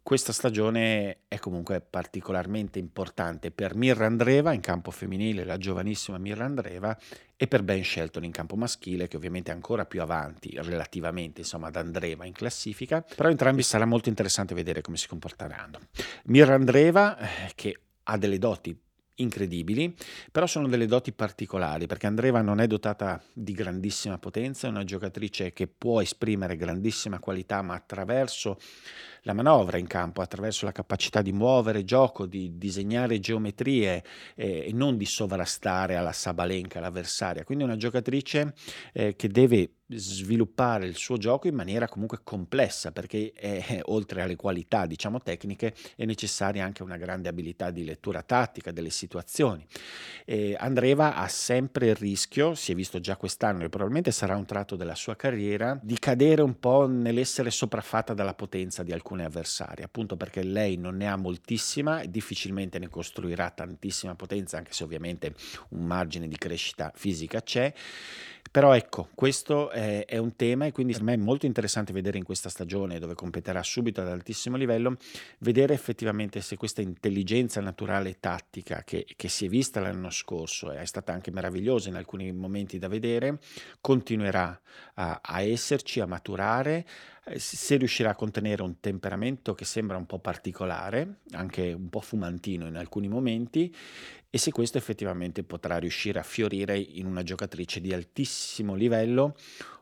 questa 0.00 0.32
stagione 0.32 1.22
è 1.26 1.38
comunque 1.38 1.80
particolarmente 1.80 2.78
importante 2.78 3.50
per 3.50 3.74
Mirra 3.74 4.06
Andreva 4.06 4.52
in 4.52 4.60
campo 4.60 4.92
femminile, 4.92 5.44
la 5.44 5.58
giovanissima 5.58 6.18
Mirra 6.18 6.44
Andreva, 6.44 6.96
e 7.34 7.48
per 7.48 7.64
Ben 7.64 7.82
Shelton 7.82 8.22
in 8.22 8.30
campo 8.30 8.54
maschile, 8.54 9.08
che 9.08 9.16
ovviamente 9.16 9.50
è 9.50 9.54
ancora 9.54 9.86
più 9.86 10.02
avanti 10.02 10.56
relativamente 10.60 11.40
insomma, 11.40 11.66
ad 11.66 11.76
Andreva 11.76 12.26
in 12.26 12.32
classifica, 12.32 13.04
però 13.16 13.28
entrambi 13.28 13.62
sarà 13.62 13.86
molto 13.86 14.08
interessante 14.08 14.54
vedere 14.54 14.82
come 14.82 14.98
si 14.98 15.08
comporteranno. 15.08 15.80
Mirra 16.26 16.54
Andreva, 16.54 17.18
eh, 17.18 17.52
che 17.56 17.80
ha 18.04 18.16
delle 18.16 18.38
doti 18.38 18.78
incredibili, 19.16 19.94
però 20.32 20.46
sono 20.46 20.68
delle 20.68 20.86
doti 20.86 21.12
particolari 21.12 21.86
perché 21.86 22.06
Andreva 22.06 22.40
non 22.40 22.60
è 22.60 22.66
dotata 22.66 23.22
di 23.32 23.52
grandissima 23.52 24.18
potenza, 24.18 24.66
è 24.66 24.70
una 24.70 24.84
giocatrice 24.84 25.52
che 25.52 25.66
può 25.66 26.00
esprimere 26.00 26.56
grandissima 26.56 27.18
qualità, 27.18 27.62
ma 27.62 27.74
attraverso 27.74 28.58
la 29.24 29.32
manovra 29.32 29.78
in 29.78 29.86
campo, 29.86 30.22
attraverso 30.22 30.64
la 30.64 30.72
capacità 30.72 31.22
di 31.22 31.32
muovere 31.32 31.84
gioco, 31.84 32.26
di 32.26 32.56
disegnare 32.56 33.20
geometrie 33.20 34.02
eh, 34.34 34.64
e 34.66 34.72
non 34.72 34.96
di 34.96 35.06
sovrastare 35.06 35.96
alla 35.96 36.12
Sabalenka 36.12 36.80
l'avversaria. 36.80 37.44
Quindi 37.44 37.64
una 37.64 37.76
giocatrice 37.76 38.54
eh, 38.92 39.16
che 39.16 39.28
deve 39.28 39.70
sviluppare 39.86 40.86
il 40.86 40.96
suo 40.96 41.18
gioco 41.18 41.46
in 41.46 41.54
maniera 41.54 41.88
comunque 41.88 42.20
complessa 42.22 42.90
perché 42.90 43.32
è, 43.34 43.80
oltre 43.84 44.22
alle 44.22 44.34
qualità 44.34 44.86
diciamo 44.86 45.20
tecniche 45.20 45.74
è 45.94 46.06
necessaria 46.06 46.64
anche 46.64 46.82
una 46.82 46.96
grande 46.96 47.28
abilità 47.28 47.70
di 47.70 47.84
lettura 47.84 48.22
tattica 48.22 48.72
delle 48.72 48.88
situazioni 48.88 49.64
e 50.24 50.56
Andreva 50.58 51.16
ha 51.16 51.28
sempre 51.28 51.88
il 51.88 51.96
rischio 51.96 52.54
si 52.54 52.72
è 52.72 52.74
visto 52.74 52.98
già 52.98 53.16
quest'anno 53.16 53.64
e 53.64 53.68
probabilmente 53.68 54.10
sarà 54.10 54.36
un 54.36 54.46
tratto 54.46 54.74
della 54.74 54.94
sua 54.94 55.16
carriera 55.16 55.78
di 55.82 55.98
cadere 55.98 56.40
un 56.40 56.58
po' 56.58 56.86
nell'essere 56.86 57.50
sopraffatta 57.50 58.14
dalla 58.14 58.34
potenza 58.34 58.82
di 58.82 58.92
alcune 59.14 59.24
avversarie 59.24 59.84
appunto 59.84 60.16
perché 60.16 60.42
lei 60.42 60.76
non 60.76 60.96
ne 60.96 61.08
ha 61.08 61.16
moltissima 61.16 62.00
e 62.00 62.10
difficilmente 62.10 62.78
ne 62.78 62.88
costruirà 62.88 63.50
tantissima 63.50 64.14
potenza 64.14 64.58
anche 64.58 64.72
se 64.72 64.84
ovviamente 64.84 65.34
un 65.70 65.86
margine 65.86 66.28
di 66.28 66.36
crescita 66.36 66.92
fisica 66.94 67.40
c'è. 67.40 67.72
Però 68.50 68.72
ecco, 68.72 69.08
questo 69.16 69.70
è, 69.70 70.16
un 70.18 70.36
tema 70.36 70.66
e 70.66 70.70
quindi 70.70 70.92
per 70.92 71.02
me 71.02 71.14
è 71.14 71.16
molto 71.16 71.44
interessante 71.44 71.92
vedere 71.92 72.18
in 72.18 72.24
questa 72.24 72.48
stagione, 72.48 73.00
dove 73.00 73.14
competerà 73.14 73.60
subito 73.64 74.00
ad 74.00 74.06
altissimo 74.06 74.56
livello, 74.56 74.96
vedere 75.38 75.74
effettivamente 75.74 76.40
se 76.40 76.56
questa 76.56 76.80
intelligenza 76.80 77.60
naturale 77.60 78.10
e 78.10 78.16
tattica 78.20 78.84
che, 78.84 79.06
che 79.16 79.28
si 79.28 79.46
è 79.46 79.48
vista 79.48 79.80
l'anno 79.80 80.10
scorso 80.10 80.70
è 80.70 80.84
stata 80.84 81.12
anche 81.12 81.32
meravigliosa 81.32 81.88
in 81.88 81.96
alcuni 81.96 82.30
momenti 82.30 82.78
da 82.78 82.86
vedere, 82.86 83.40
continuerà 83.80 84.60
a, 84.94 85.18
a 85.20 85.40
esserci, 85.40 85.98
a 85.98 86.06
maturare, 86.06 86.86
eh, 87.26 87.38
se 87.38 87.76
riuscirà 87.76 88.10
a 88.10 88.14
contenere 88.14 88.62
un 88.62 88.80
temperamento 88.80 89.54
che 89.54 89.64
sembra 89.64 89.96
un 89.96 90.06
po' 90.06 90.18
particolare, 90.18 91.20
anche 91.32 91.72
un 91.72 91.88
po' 91.88 92.00
fumantino 92.00 92.66
in 92.66 92.76
alcuni 92.76 93.08
momenti, 93.08 93.74
e 94.30 94.38
se 94.38 94.50
questo 94.50 94.78
effettivamente 94.78 95.44
potrà 95.44 95.78
riuscire 95.78 96.18
a 96.18 96.24
fiorire 96.24 96.76
in 96.76 97.06
una 97.06 97.22
giocatrice 97.22 97.80
di 97.80 97.92
altissimo 97.92 98.74
livello 98.74 99.36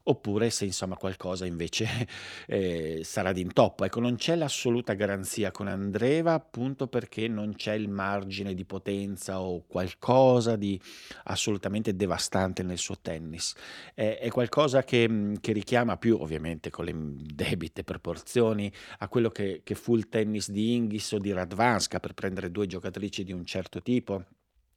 oppure 0.04 0.50
se 0.50 0.64
insomma 0.64 0.96
qualcosa 0.96 1.46
invece 1.46 1.86
eh, 2.46 3.00
sarà 3.04 3.32
d'intoppo. 3.32 3.84
Ecco, 3.84 4.00
non 4.00 4.16
c'è 4.16 4.34
l'assoluta 4.34 4.94
garanzia 4.94 5.50
con 5.50 5.68
Andreva 5.68 6.34
appunto 6.34 6.86
perché 6.86 7.28
non 7.28 7.54
c'è 7.54 7.74
il 7.74 7.88
margine 7.88 8.54
di 8.54 8.64
potenza 8.64 9.40
o 9.40 9.64
qualcosa 9.66 10.56
di 10.56 10.80
assolutamente 11.24 11.94
devastante 11.94 12.62
nel 12.62 12.78
suo 12.78 12.98
tennis. 13.00 13.54
È, 13.94 14.18
è 14.20 14.28
qualcosa 14.30 14.82
che, 14.84 15.34
che, 15.40 15.52
richiama 15.52 15.96
più, 15.96 16.16
ovviamente 16.20 16.70
con 16.70 16.84
le 16.84 16.94
debite 16.94 17.84
proporzioni, 17.84 18.72
a 18.98 19.08
quello 19.08 19.30
che, 19.30 19.60
che 19.64 19.74
fu 19.74 19.96
il 19.96 20.08
tennis 20.08 20.50
di 20.50 20.74
Inghis 20.74 21.12
o 21.12 21.18
di 21.18 21.32
Radvanska 21.32 22.00
per 22.00 22.14
prendere 22.14 22.50
due 22.50 22.66
giocatrici 22.66 23.24
di 23.24 23.32
un 23.32 23.44
certo 23.44 23.80
tipo 23.82 24.24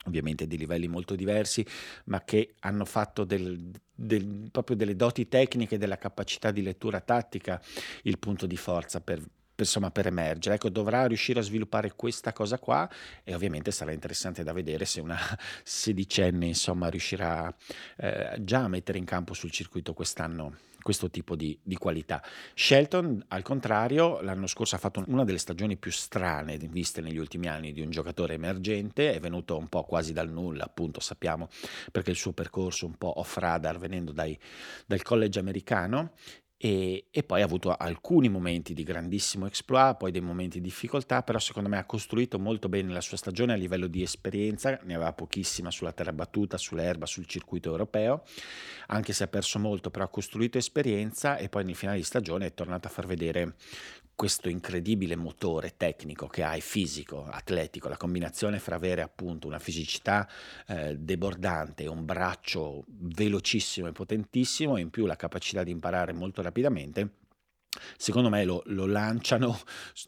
ovviamente 0.05 0.47
di 0.47 0.57
livelli 0.57 0.87
molto 0.87 1.15
diversi, 1.15 1.65
ma 2.05 2.23
che 2.23 2.55
hanno 2.59 2.85
fatto 2.85 3.23
del, 3.23 3.71
del, 3.93 4.49
proprio 4.51 4.75
delle 4.75 4.95
doti 4.95 5.27
tecniche, 5.27 5.77
della 5.77 5.97
capacità 5.97 6.51
di 6.51 6.61
lettura 6.61 7.01
tattica 7.01 7.61
il 8.03 8.17
punto 8.19 8.45
di 8.45 8.57
forza 8.57 9.01
per, 9.01 9.21
insomma, 9.63 9.91
per 9.91 10.07
emergere. 10.07 10.55
Ecco, 10.55 10.69
dovrà 10.69 11.05
riuscire 11.05 11.39
a 11.39 11.43
sviluppare 11.43 11.93
questa 11.95 12.33
cosa 12.33 12.59
qua 12.59 12.89
e 13.23 13.33
ovviamente 13.33 13.71
sarà 13.71 13.91
interessante 13.91 14.43
da 14.43 14.53
vedere 14.53 14.85
se 14.85 14.99
una 14.99 15.17
sedicenne 15.63 16.45
insomma, 16.45 16.89
riuscirà 16.89 17.53
eh, 17.97 18.35
già 18.39 18.63
a 18.63 18.67
mettere 18.67 18.97
in 18.97 19.05
campo 19.05 19.33
sul 19.33 19.51
circuito 19.51 19.93
quest'anno 19.93 20.57
questo 20.85 21.09
tipo 21.09 21.35
di, 21.35 21.57
di, 21.63 21.77
qualità. 21.77 22.21
Shelton, 22.53 23.25
al 23.29 23.41
contrario, 23.41 24.21
l'anno 24.21 24.45
scorso 24.45 24.75
ha 24.75 24.77
fatto 24.77 25.03
una 25.07 25.23
delle 25.23 25.39
stagioni 25.39 25.77
più 25.77 25.89
strane 25.89 26.57
viste 26.57 27.01
negli 27.01 27.17
ultimi 27.17 27.47
anni 27.47 27.73
di 27.73 27.81
un 27.81 27.89
giocatore 27.89 28.35
emergente, 28.35 29.11
è 29.11 29.19
venuto 29.19 29.57
un 29.57 29.67
po' 29.67 29.83
quasi 29.83 30.13
dal 30.13 30.29
nulla, 30.29 30.65
appunto 30.65 30.99
sappiamo 30.99 31.49
perché 31.91 32.11
il 32.11 32.17
suo 32.17 32.33
percorso 32.33 32.85
un 32.85 32.99
po' 32.99 33.19
off-radar 33.19 33.79
venendo 33.79 34.11
dai, 34.11 34.37
dal 34.85 35.01
college 35.01 35.39
americano 35.39 36.11
e, 36.57 37.07
e, 37.11 37.23
poi 37.23 37.41
ha 37.41 37.45
avuto 37.45 37.75
alcuni 37.75 38.29
momenti 38.29 38.73
di 38.73 38.83
grandissimo 38.83 39.45
exploit, 39.45 39.97
poi 39.97 40.11
dei 40.11 40.21
momenti 40.21 40.59
di 40.59 40.67
difficoltà, 40.67 41.21
però 41.21 41.37
secondo 41.37 41.67
me 41.67 41.77
ha 41.77 41.85
costruito 41.85 42.39
molto 42.39 42.69
bene 42.69 42.93
la 42.93 43.01
sua 43.01 43.17
stagione 43.17 43.53
a 43.53 43.57
livello 43.57 43.87
di 43.87 44.01
esperienza, 44.01 44.79
ne 44.83 44.95
aveva 44.95 45.11
pochissima 45.11 45.69
sulla 45.69 45.91
terra 45.91 46.13
battuta, 46.13 46.57
sull'erba, 46.57 47.05
sul 47.05 47.25
circuito 47.25 47.69
europeo, 47.69 48.23
anche 48.87 49.11
se 49.11 49.25
ha 49.25 49.27
perso 49.27 49.59
molto, 49.59 49.91
però 49.91 50.05
ha 50.05 50.09
costruito 50.09 50.57
esperienza 50.57 51.37
e 51.37 51.49
poi 51.49 51.65
nel 51.65 51.75
finale 51.75 51.97
di 51.97 52.03
stagione 52.03 52.45
è 52.45 52.53
tornato 52.53 52.87
a 52.87 52.91
far 52.91 53.05
vedere 53.05 53.55
questo 54.15 54.49
incredibile 54.49 55.15
motore 55.15 55.73
tecnico 55.75 56.27
che 56.27 56.43
hai, 56.43 56.61
fisico, 56.61 57.25
atletico, 57.29 57.89
la 57.89 57.97
combinazione 57.97 58.59
fra 58.59 58.75
avere 58.75 59.01
appunto 59.01 59.47
una 59.47 59.59
fisicità 59.59 60.27
eh, 60.67 60.95
debordante 60.97 61.85
un 61.87 62.05
braccio 62.05 62.83
velocissimo 62.87 63.87
e 63.87 63.91
potentissimo, 63.91 64.77
e 64.77 64.81
in 64.81 64.89
più 64.89 65.05
la 65.05 65.15
capacità 65.15 65.63
di 65.63 65.71
imparare 65.71 66.13
molto 66.13 66.41
rapidamente, 66.41 67.09
secondo 67.97 68.29
me 68.29 68.43
lo, 68.45 68.63
lo, 68.67 68.85
lanciano 68.85 69.59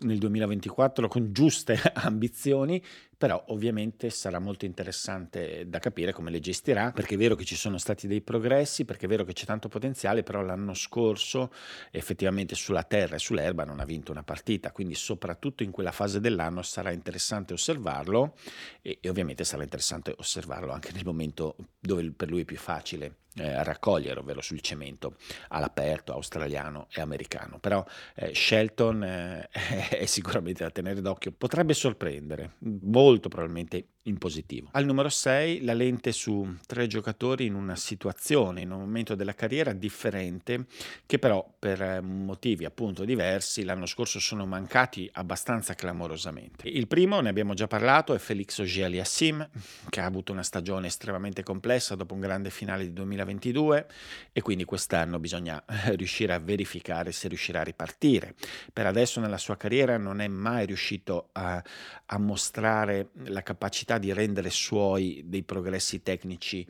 nel 0.02 0.18
2024 0.18 1.08
con 1.08 1.34
giuste 1.34 1.80
ambizioni 1.96 2.82
però 3.18 3.44
ovviamente 3.48 4.10
sarà 4.12 4.38
molto 4.40 4.66
interessante 4.66 5.68
da 5.68 5.80
capire 5.80 6.14
come 6.14 6.30
le 6.30 6.40
gestirà, 6.40 6.92
perché 6.92 7.16
è 7.16 7.18
vero 7.18 7.36
che 7.36 7.46
ci 7.46 7.56
sono 7.56 7.80
stati 7.80 8.08
dei 8.08 8.22
progressi, 8.22 8.86
perché 8.86 9.06
è 9.06 9.10
vero 9.10 9.24
che 9.24 9.34
c'è 9.34 9.46
tanto 9.46 9.70
potenziale, 9.70 10.22
però 10.22 10.42
l'anno 10.42 10.76
scorso 10.76 11.52
effettivamente 11.92 12.54
sulla 12.54 12.84
terra 12.84 13.16
e 13.16 13.20
sull'erba 13.20 13.64
non 13.64 13.80
ha 13.80 13.86
vinto 13.86 14.12
una 14.12 14.24
partita, 14.24 14.72
quindi 14.72 14.94
soprattutto 14.94 15.64
in 15.64 15.72
quella 15.72 15.92
fase 15.92 16.20
dell'anno 16.20 16.62
sarà 16.62 16.92
interessante 16.92 17.54
osservarlo 17.54 18.36
e, 18.82 19.00
e 19.02 19.10
ovviamente 19.10 19.44
sarà 19.44 19.64
interessante 19.64 20.14
osservarlo 20.16 20.72
anche 20.72 20.92
nel 20.92 21.06
momento 21.06 21.56
dove 21.80 22.12
per 22.12 22.30
lui 22.30 22.42
è 22.42 22.46
più 22.46 22.58
facile 22.58 23.26
eh, 23.40 23.64
raccogliere, 23.64 24.20
ovvero 24.20 24.42
sul 24.42 24.62
cemento 24.62 25.16
all'aperto 25.50 26.14
australiano 26.14 26.88
e 26.92 27.02
americano. 27.02 27.60
Però 27.60 27.86
eh, 28.16 28.34
Shelton 28.34 29.04
eh, 29.04 29.50
è 29.90 30.06
sicuramente 30.06 30.64
da 30.64 30.72
tenere 30.72 31.02
d'occhio, 31.02 31.32
potrebbe 31.38 31.74
sorprendere, 31.74 32.56
molto 32.60 33.07
probabilmente 33.30 33.88
in 34.08 34.18
positivo. 34.18 34.70
Al 34.72 34.86
numero 34.86 35.10
6 35.10 35.64
la 35.64 35.74
lente 35.74 36.12
su 36.12 36.58
tre 36.66 36.88
giocatori 36.88 37.46
in 37.46 37.54
una 37.54 37.76
situazione, 37.76 38.62
in 38.62 38.72
un 38.72 38.80
momento 38.80 39.16
della 39.16 39.34
carriera 39.34 39.74
differente, 39.74 40.66
che 41.06 41.20
però 41.20 41.48
per 41.58 41.82
eh, 41.82 42.02
motivi 42.02 42.66
appunto 42.66 43.06
diversi 43.06 43.64
l'anno 43.64 43.86
scorso 43.86 44.20
sono 44.20 44.46
mancati 44.46 45.10
abbastanza 45.14 45.76
clamorosamente. 45.76 46.68
Il 46.68 46.88
primo, 46.88 47.20
ne 47.20 47.30
abbiamo 47.30 47.54
già 47.54 47.68
parlato, 47.68 48.14
è 48.14 48.18
Felix 48.18 48.60
Auger-Aliassime, 48.60 49.50
che 49.90 50.00
ha 50.00 50.06
avuto 50.06 50.32
una 50.32 50.44
stagione 50.44 50.88
estremamente 50.88 51.44
complessa 51.44 51.96
dopo 51.96 52.14
un 52.14 52.20
grande 52.20 52.50
finale 52.50 52.84
di 52.84 52.94
2022 52.94 53.88
e 54.32 54.42
quindi 54.42 54.64
quest'anno 54.64 55.20
bisogna 55.20 55.64
eh, 55.66 55.96
riuscire 55.96 56.34
a 56.34 56.40
verificare 56.40 57.12
se 57.12 57.28
riuscirà 57.28 57.62
a 57.62 57.64
ripartire. 57.64 58.36
Per 58.72 58.86
adesso 58.86 59.20
nella 59.20 59.38
sua 59.38 59.58
carriera 59.58 59.98
non 59.98 60.22
è 60.22 60.28
mai 60.28 60.66
riuscito 60.66 61.30
a, 61.34 61.62
a 62.06 62.18
mostrare 62.18 63.10
la 63.26 63.44
capacità 63.44 63.97
di 63.98 64.14
rendere 64.14 64.50
suoi 64.50 65.24
dei 65.26 65.44
progressi 65.44 66.02
tecnici 66.02 66.66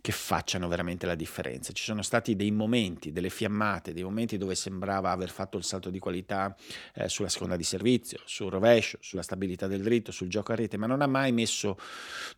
che 0.00 0.12
facciano 0.12 0.68
veramente 0.68 1.06
la 1.06 1.14
differenza. 1.14 1.72
Ci 1.72 1.82
sono 1.82 2.02
stati 2.02 2.36
dei 2.36 2.50
momenti, 2.50 3.12
delle 3.12 3.30
fiammate, 3.30 3.92
dei 3.92 4.02
momenti 4.02 4.36
dove 4.38 4.54
sembrava 4.54 5.10
aver 5.10 5.30
fatto 5.30 5.58
il 5.58 5.64
salto 5.64 5.90
di 5.90 5.98
qualità 5.98 6.54
eh, 6.94 7.08
sulla 7.08 7.28
seconda 7.28 7.56
di 7.56 7.64
servizio, 7.64 8.20
sul 8.24 8.50
rovescio, 8.50 8.98
sulla 9.00 9.22
stabilità 9.22 9.66
del 9.66 9.82
dritto, 9.82 10.12
sul 10.12 10.28
gioco 10.28 10.52
a 10.52 10.54
rete, 10.54 10.76
ma 10.76 10.86
non 10.86 11.02
ha 11.02 11.06
mai 11.06 11.32
messo 11.32 11.78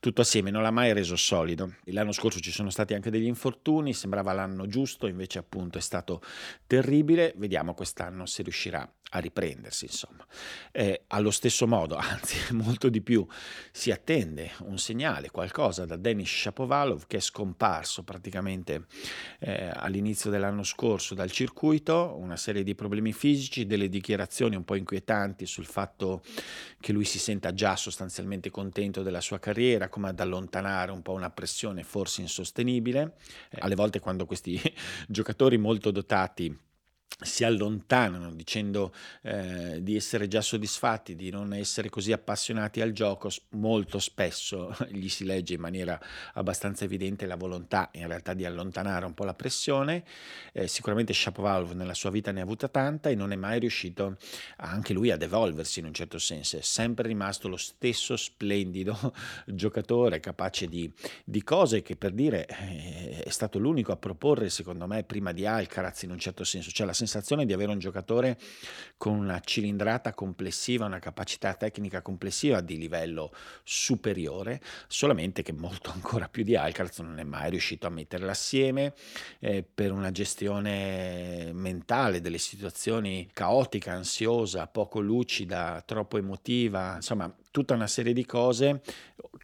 tutto 0.01 0.21
assieme, 0.21 0.51
non 0.51 0.63
l'ha 0.63 0.71
mai 0.71 0.93
reso 0.93 1.17
solido. 1.17 1.75
L'anno 1.87 2.13
scorso 2.13 2.41
ci 2.41 2.51
sono 2.51 2.71
stati 2.71 2.95
anche 2.95 3.11
degli 3.11 3.27
infortuni, 3.27 3.93
sembrava 3.93 4.33
l'anno 4.33 4.67
giusto, 4.67 5.07
invece 5.07 5.39
appunto 5.39 5.79
è 5.79 5.81
stato 5.81 6.23
terribile. 6.67 7.35
Vediamo 7.37 7.75
quest'anno 7.75 8.27
se 8.27 8.43
riuscirà 8.43 8.91
a 9.15 9.19
riprendersi, 9.19 9.87
insomma. 9.87 10.27
Eh, 10.73 11.05
allo 11.09 11.31
stesso 11.31 11.67
modo, 11.67 11.97
anzi 11.97 12.37
molto 12.53 12.89
di 12.89 13.01
più, 13.01 13.27
si 13.71 13.91
attende 13.91 14.24
un 14.25 14.79
segnale, 14.79 15.31
qualcosa 15.31 15.85
da 15.85 15.97
Denis 15.97 16.29
Shapovalov 16.29 17.07
che 17.07 17.19
è 17.19 17.21
scomparso 17.21 18.03
praticamente 18.03 18.87
eh, 19.41 19.71
all'inizio 19.73 20.31
dell'anno 20.31 20.63
scorso 20.63 21.15
dal 21.15 21.31
circuito, 21.31 22.17
una 22.19 22.37
serie 22.37 22.63
di 22.63 22.75
problemi 22.75 23.13
fisici, 23.13 23.67
delle 23.67 23.89
dichiarazioni 23.89 24.57
un 24.57 24.65
po' 24.65 24.75
inquietanti 24.75 25.47
sul 25.47 25.67
fatto 25.67 26.23
che 26.81 26.93
lui 26.93 27.05
si 27.05 27.19
senta 27.19 27.53
già 27.53 27.77
sostanzialmente 27.77 28.51
contento 28.51 29.03
della 29.03 29.21
sua 29.21 29.39
carriera, 29.39 29.89
come 29.89 30.09
ad 30.09 30.21
allontanare 30.21 30.93
un 30.93 31.03
po' 31.03 31.13
una 31.13 31.31
pressione 31.31 31.83
forse 31.83 32.21
insostenibile. 32.21 33.15
Eh, 33.51 33.59
alle 33.61 33.75
volte 33.75 34.01
quando 34.01 34.27
questi 34.27 34.61
giocatori 35.09 35.59
molto 35.59 35.91
dotati 35.91 36.73
si 37.21 37.45
allontanano 37.45 38.33
dicendo 38.35 38.93
eh, 39.23 39.83
di 39.83 39.95
essere 39.95 40.27
già 40.27 40.41
soddisfatti, 40.41 41.15
di 41.15 41.31
non 41.31 41.53
essere 41.53 41.89
così 41.89 42.13
appassionati 42.13 42.81
al 42.81 42.93
gioco, 42.93 43.31
molto 43.51 43.99
spesso 43.99 44.75
gli 44.91 45.09
si 45.09 45.25
legge 45.25 45.55
in 45.55 45.61
maniera 45.61 46.01
abbastanza 46.35 46.85
evidente 46.85 47.27
la 47.27 47.37
volontà 47.37 47.89
in 47.93 48.09
realtà 48.09 48.35
di 48.35 48.45
allontanare 48.45 49.07
un 49.07 49.15
po' 49.15 49.25
la 49.25 49.35
pressione. 49.35 50.05
Eh, 50.53 50.67
sicuramente 50.67 51.13
Shapovalov 51.13 51.73
nella 51.73 51.95
sua 51.95 52.11
vita 52.11 52.33
ne 52.33 52.41
ha 52.41 52.43
avuta 52.43 52.69
tanta 52.69 53.09
e 53.11 53.15
non 53.15 53.33
è 53.33 53.37
mai 53.37 53.61
riuscito 53.61 54.17
anche 54.57 54.93
lui 54.93 55.11
ad 55.11 55.23
evolversi 55.23 55.79
in 55.79 55.87
un 55.87 55.95
certo 55.95 56.19
senso, 56.19 56.57
è 56.57 56.63
sempre 56.63 57.07
rimasto 57.07 57.49
lo 57.49 57.57
stesso 57.57 58.17
splendido 58.17 59.15
giocatore 59.47 60.21
capace 60.21 60.67
di, 60.67 60.93
di 61.25 61.43
cose 61.43 61.83
che 61.83 61.97
per 61.97 62.13
dire 62.13 62.47
eh, 62.47 63.23
è 63.25 63.31
stato 63.31 63.59
l'unico 63.59 63.93
a 63.93 63.97
proporre 63.97 64.51
secondo 64.51 64.87
me 64.87 65.05
prima 65.05 65.33
di 65.33 65.47
Alcaraz 65.47 66.03
in 66.03 66.11
un 66.11 66.19
certo 66.19 66.45
senso, 66.45 66.71
cioè 66.71 66.87
la 66.87 66.93
sensazione 67.07 67.45
di 67.45 67.53
avere 67.53 67.71
un 67.71 67.79
giocatore 67.79 68.39
con 68.97 69.17
una 69.17 69.41
cilindrata 69.41 70.15
complessiva, 70.15 70.87
una 70.87 70.99
capacità 70.99 71.55
tecnica 71.55 72.03
complessiva 72.03 72.61
di 72.61 72.79
livello 72.79 73.33
superiore, 73.63 74.61
solamente 74.87 75.43
che 75.43 75.53
molto 75.53 75.91
ancora 75.95 76.29
più 76.29 76.43
di 76.43 76.57
Alcaraz 76.57 76.99
non 77.01 77.19
è 77.19 77.25
mai 77.25 77.51
riuscito 77.51 77.87
a 77.87 77.91
metterla 77.91 78.31
assieme 78.31 78.95
eh, 79.41 79.63
per 79.63 79.93
una 79.93 80.11
gestione 80.11 81.51
mentale 81.53 82.21
delle 82.21 82.39
situazioni 82.39 83.29
caotica, 83.33 83.93
ansiosa, 83.93 84.67
poco 84.67 85.01
lucida, 85.01 85.83
troppo 85.85 86.19
emotiva, 86.19 86.97
insomma 86.97 87.33
tutta 87.51 87.75
una 87.75 87.87
serie 87.87 88.13
di 88.13 88.27
cose 88.27 88.83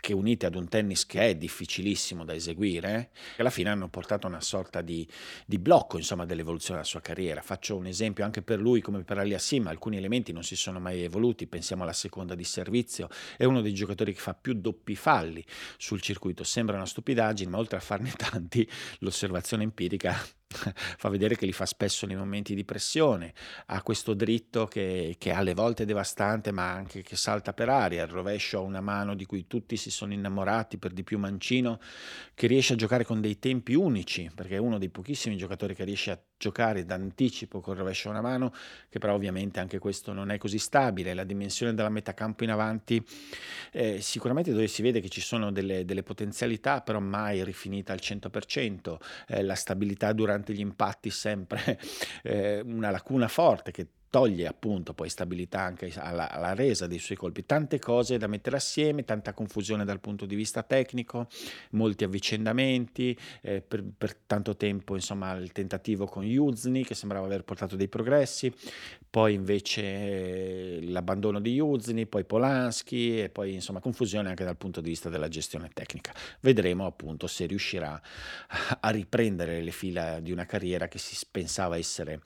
che 0.01 0.13
unite 0.13 0.47
ad 0.47 0.55
un 0.55 0.69
tennis 0.69 1.07
che 1.07 1.29
è 1.29 1.35
difficilissimo 1.37 2.25
da 2.25 2.35
eseguire, 2.35 3.11
alla 3.37 3.51
fine 3.51 3.71
hanno 3.71 3.89
portato 3.89 4.27
a 4.27 4.31
una 4.31 4.41
sorta 4.41 4.81
di, 4.81 5.07
di 5.47 5.59
blocco 5.59 5.97
insomma, 5.97 6.25
dell'evoluzione 6.25 6.81
della 6.81 6.91
sua 6.91 7.01
carriera. 7.01 7.43
Faccio 7.43 7.77
un 7.77 7.87
esempio 7.87 8.25
anche 8.25 8.43
per 8.43 8.59
lui 8.59 8.81
come 8.81 9.03
per 9.03 9.19
Aliassim, 9.19 9.67
alcuni 9.67 9.97
elementi 9.97 10.33
non 10.33 10.43
si 10.43 10.57
sono 10.57 10.81
mai 10.81 11.03
evoluti, 11.03 11.47
pensiamo 11.47 11.83
alla 11.83 11.93
seconda 11.93 12.35
di 12.35 12.45
servizio, 12.45 13.09
è 13.37 13.45
uno 13.45 13.61
dei 13.61 13.75
giocatori 13.75 14.13
che 14.13 14.21
fa 14.21 14.35
più 14.35 14.55
doppi 14.55 14.97
falli 14.97 15.45
sul 15.77 16.01
circuito, 16.01 16.45
sembra 16.45 16.77
una 16.77 16.87
stupidaggine, 16.87 17.51
ma 17.51 17.59
oltre 17.59 17.77
a 17.77 17.81
farne 17.81 18.13
tanti, 18.17 18.69
l'osservazione 18.99 19.63
empirica 19.63 20.19
fa 20.99 21.09
vedere 21.09 21.37
che 21.37 21.47
li 21.47 21.53
fa 21.53 21.65
spesso 21.65 22.07
nei 22.07 22.17
momenti 22.17 22.55
di 22.55 22.65
pressione, 22.65 23.33
ha 23.67 23.83
questo 23.83 24.15
dritto 24.15 24.67
che, 24.67 25.15
che 25.19 25.31
alle 25.31 25.55
volte 25.55 25.85
è 25.85 25.87
devastante 25.87 26.51
ma 26.51 26.71
anche 26.71 27.03
che 27.03 27.17
salta 27.17 27.53
per 27.53 27.69
aria, 27.69 28.03
il 28.03 28.11
rovescio 28.11 28.59
ha 28.59 28.63
una 28.63 28.81
mano 28.81 29.15
di 29.15 29.25
cui 29.27 29.47
tutti 29.47 29.77
si 29.77 29.91
sono 29.91 30.13
innamorati, 30.13 30.79
per 30.79 30.93
di 30.93 31.05
più 31.05 31.19
Mancino, 31.19 31.79
che 32.35 32.47
riesce 32.47 32.73
a 32.73 32.77
giocare 32.77 33.05
con 33.05 33.21
dei 33.21 33.39
tempi 33.39 33.75
unici, 33.75 34.31
perché 34.35 34.57
è 34.57 34.59
uno 34.59 34.79
dei 34.79 34.89
pochissimi 34.89 35.37
giocatori 35.37 35.75
che 35.75 35.85
riesce 35.85 36.11
a 36.11 36.21
giocare 36.37 36.85
d'anticipo 36.85 37.61
col 37.61 37.77
rovescio 37.77 38.09
a 38.09 38.13
una 38.13 38.23
mano, 38.23 38.53
che 38.89 38.99
però 38.99 39.15
ovviamente 39.15 39.61
anche 39.61 39.79
questo 39.79 40.13
non 40.13 40.31
è 40.31 40.39
così 40.39 40.59
stabile, 40.59 41.15
la 41.15 41.25
dimensione 41.25 41.75
della 41.75 41.91
metacampo 41.91 42.45
in 42.45 42.51
avanti 42.51 43.05
eh, 43.73 44.01
sicuramente 44.01 44.51
dove 44.51 44.67
si 44.67 44.83
vede 44.83 45.01
che 45.01 45.09
ci 45.09 45.21
sono 45.21 45.53
delle, 45.53 45.85
delle 45.85 46.03
potenzialità, 46.03 46.81
però 46.81 46.99
mai 46.99 47.45
rifinita 47.45 47.93
al 47.93 48.01
100%, 48.03 48.97
eh, 49.29 49.43
la 49.43 49.55
stabilità 49.55 50.13
durante 50.13 50.40
gli 50.49 50.61
impatti 50.61 51.11
sempre 51.11 51.79
eh, 52.23 52.61
una 52.61 52.91
lacuna 52.91 53.29
forte 53.29 53.71
che 53.71 53.89
toglie 54.11 54.49
appunto 54.49 54.93
poi 54.93 55.09
stabilità 55.09 55.61
anche 55.61 55.93
alla, 55.97 56.31
alla, 56.31 56.53
resa 56.53 56.89
dei 56.89 56.99
suoi 56.99 57.17
colpi. 57.17 57.47
Tante 57.47 57.79
cose 57.79 58.19
da 58.19 58.27
mettere 58.27 58.57
assieme, 58.57 59.05
tanta 59.05 59.33
confusione 59.33 59.85
dal 59.85 60.01
punto 60.01 60.27
di 60.27 60.35
vista 60.35 60.65
tecnico, 60.65 61.29
molti 61.71 62.05
avvicendamenti, 62.05 63.17
eh, 63.41 63.63
per, 63.63 63.85
per, 63.97 64.17
tanto 64.27 64.57
tempo 64.57 64.97
insomma 64.97 65.33
il 65.35 65.53
tentativo 65.53 66.07
con 66.07 66.25
Yuzni 66.25 66.85
che 66.85 66.95
sembrava 66.95 67.27
aver 67.27 67.45
portato 67.45 67.77
dei 67.77 67.89
progressi, 67.89 68.53
poi 69.09 69.35
invece 69.35 69.83
eh, 69.83 70.79
l'abbandono 70.83 71.41
di 71.41 71.53
Yuzni, 71.53 72.07
poi 72.07 72.25
Polanski 72.25 73.23
e 73.23 73.29
poi 73.29 73.55
insomma 73.55 73.81
confusione 73.81 74.29
anche 74.29 74.45
dal 74.45 74.57
punto 74.57 74.81
di 74.81 74.89
vista 74.89 75.09
della 75.09 75.29
gestione 75.29 75.71
tecnica. 75.73 76.13
Vedremo 76.41 76.85
appunto 76.85 77.29
se 77.29 77.47
riuscirà 77.47 78.01
a 78.81 78.91
riprendere 78.91 79.63
le 79.63 79.71
fila 79.71 80.19
di 80.19 80.33
una 80.33 80.47
carriera 80.47 80.89
che 80.89 80.99
si 80.99 81.17
pensava 81.31 81.77
essere 81.77 82.21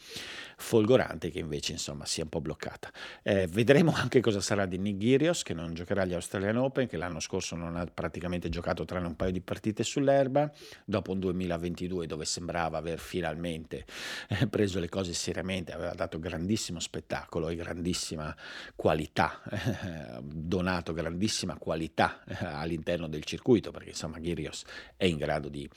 folgorante 0.56 1.30
che 1.30 1.38
invece 1.38 1.72
insomma 1.72 2.06
sia 2.06 2.24
un 2.24 2.30
po' 2.30 2.40
bloccata. 2.40 2.90
Eh, 3.22 3.46
vedremo 3.46 3.92
anche 3.96 4.20
cosa 4.20 4.40
sarà 4.40 4.66
di 4.66 4.78
Nick 4.78 4.98
Girios 4.98 5.42
che 5.42 5.54
non 5.54 5.74
giocherà 5.74 6.02
agli 6.02 6.14
Australian 6.14 6.56
Open, 6.56 6.86
che 6.86 6.96
l'anno 6.96 7.20
scorso 7.20 7.56
non 7.56 7.76
ha 7.76 7.84
praticamente 7.86 8.48
giocato 8.48 8.84
tranne 8.84 9.06
un 9.06 9.16
paio 9.16 9.32
di 9.32 9.40
partite 9.40 9.82
sull'erba, 9.82 10.50
dopo 10.84 11.12
un 11.12 11.20
2022 11.20 12.06
dove 12.06 12.24
sembrava 12.24 12.78
aver 12.78 12.98
finalmente 12.98 13.84
eh, 14.28 14.46
preso 14.46 14.80
le 14.80 14.88
cose 14.88 15.12
seriamente, 15.12 15.72
aveva 15.72 15.94
dato 15.94 16.18
grandissimo 16.18 16.80
spettacolo 16.80 17.48
e 17.48 17.56
grandissima 17.56 18.34
qualità, 18.74 19.42
eh, 19.50 20.20
donato 20.22 20.92
grandissima 20.92 21.56
qualità 21.56 22.22
eh, 22.26 22.36
all'interno 22.44 23.08
del 23.08 23.24
circuito, 23.24 23.70
perché 23.70 23.90
insomma 23.90 24.20
Girios 24.20 24.64
è 24.96 25.04
in 25.04 25.16
grado 25.16 25.48
di, 25.48 25.68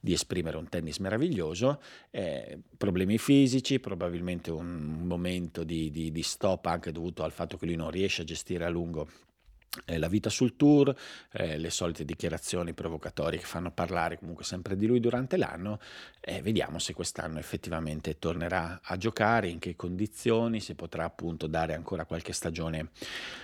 di 0.00 0.12
esprimere 0.12 0.56
un 0.56 0.68
tennis 0.68 0.98
meraviglioso, 0.98 1.80
eh, 2.10 2.60
problemi 2.76 3.18
fisici, 3.18 3.80
probabilmente 3.80 4.31
un 4.40 5.02
momento 5.04 5.64
di, 5.64 5.90
di, 5.90 6.10
di 6.10 6.22
stop 6.22 6.66
anche 6.66 6.92
dovuto 6.92 7.22
al 7.22 7.32
fatto 7.32 7.56
che 7.56 7.66
lui 7.66 7.76
non 7.76 7.90
riesce 7.90 8.22
a 8.22 8.24
gestire 8.24 8.64
a 8.64 8.68
lungo 8.68 9.08
eh, 9.86 9.96
la 9.96 10.08
vita 10.08 10.28
sul 10.28 10.54
tour, 10.56 10.94
eh, 11.32 11.56
le 11.56 11.70
solite 11.70 12.04
dichiarazioni 12.04 12.74
provocatorie 12.74 13.38
che 13.38 13.46
fanno 13.46 13.70
parlare 13.70 14.18
comunque 14.18 14.44
sempre 14.44 14.76
di 14.76 14.86
lui 14.86 15.00
durante 15.00 15.38
l'anno 15.38 15.80
e 16.20 16.42
vediamo 16.42 16.78
se 16.78 16.92
quest'anno 16.92 17.38
effettivamente 17.38 18.18
tornerà 18.18 18.80
a 18.82 18.96
giocare, 18.98 19.48
in 19.48 19.58
che 19.58 19.74
condizioni, 19.74 20.60
se 20.60 20.74
potrà 20.74 21.04
appunto 21.04 21.46
dare 21.46 21.72
ancora 21.72 22.04
qualche 22.04 22.34
stagione 22.34 22.90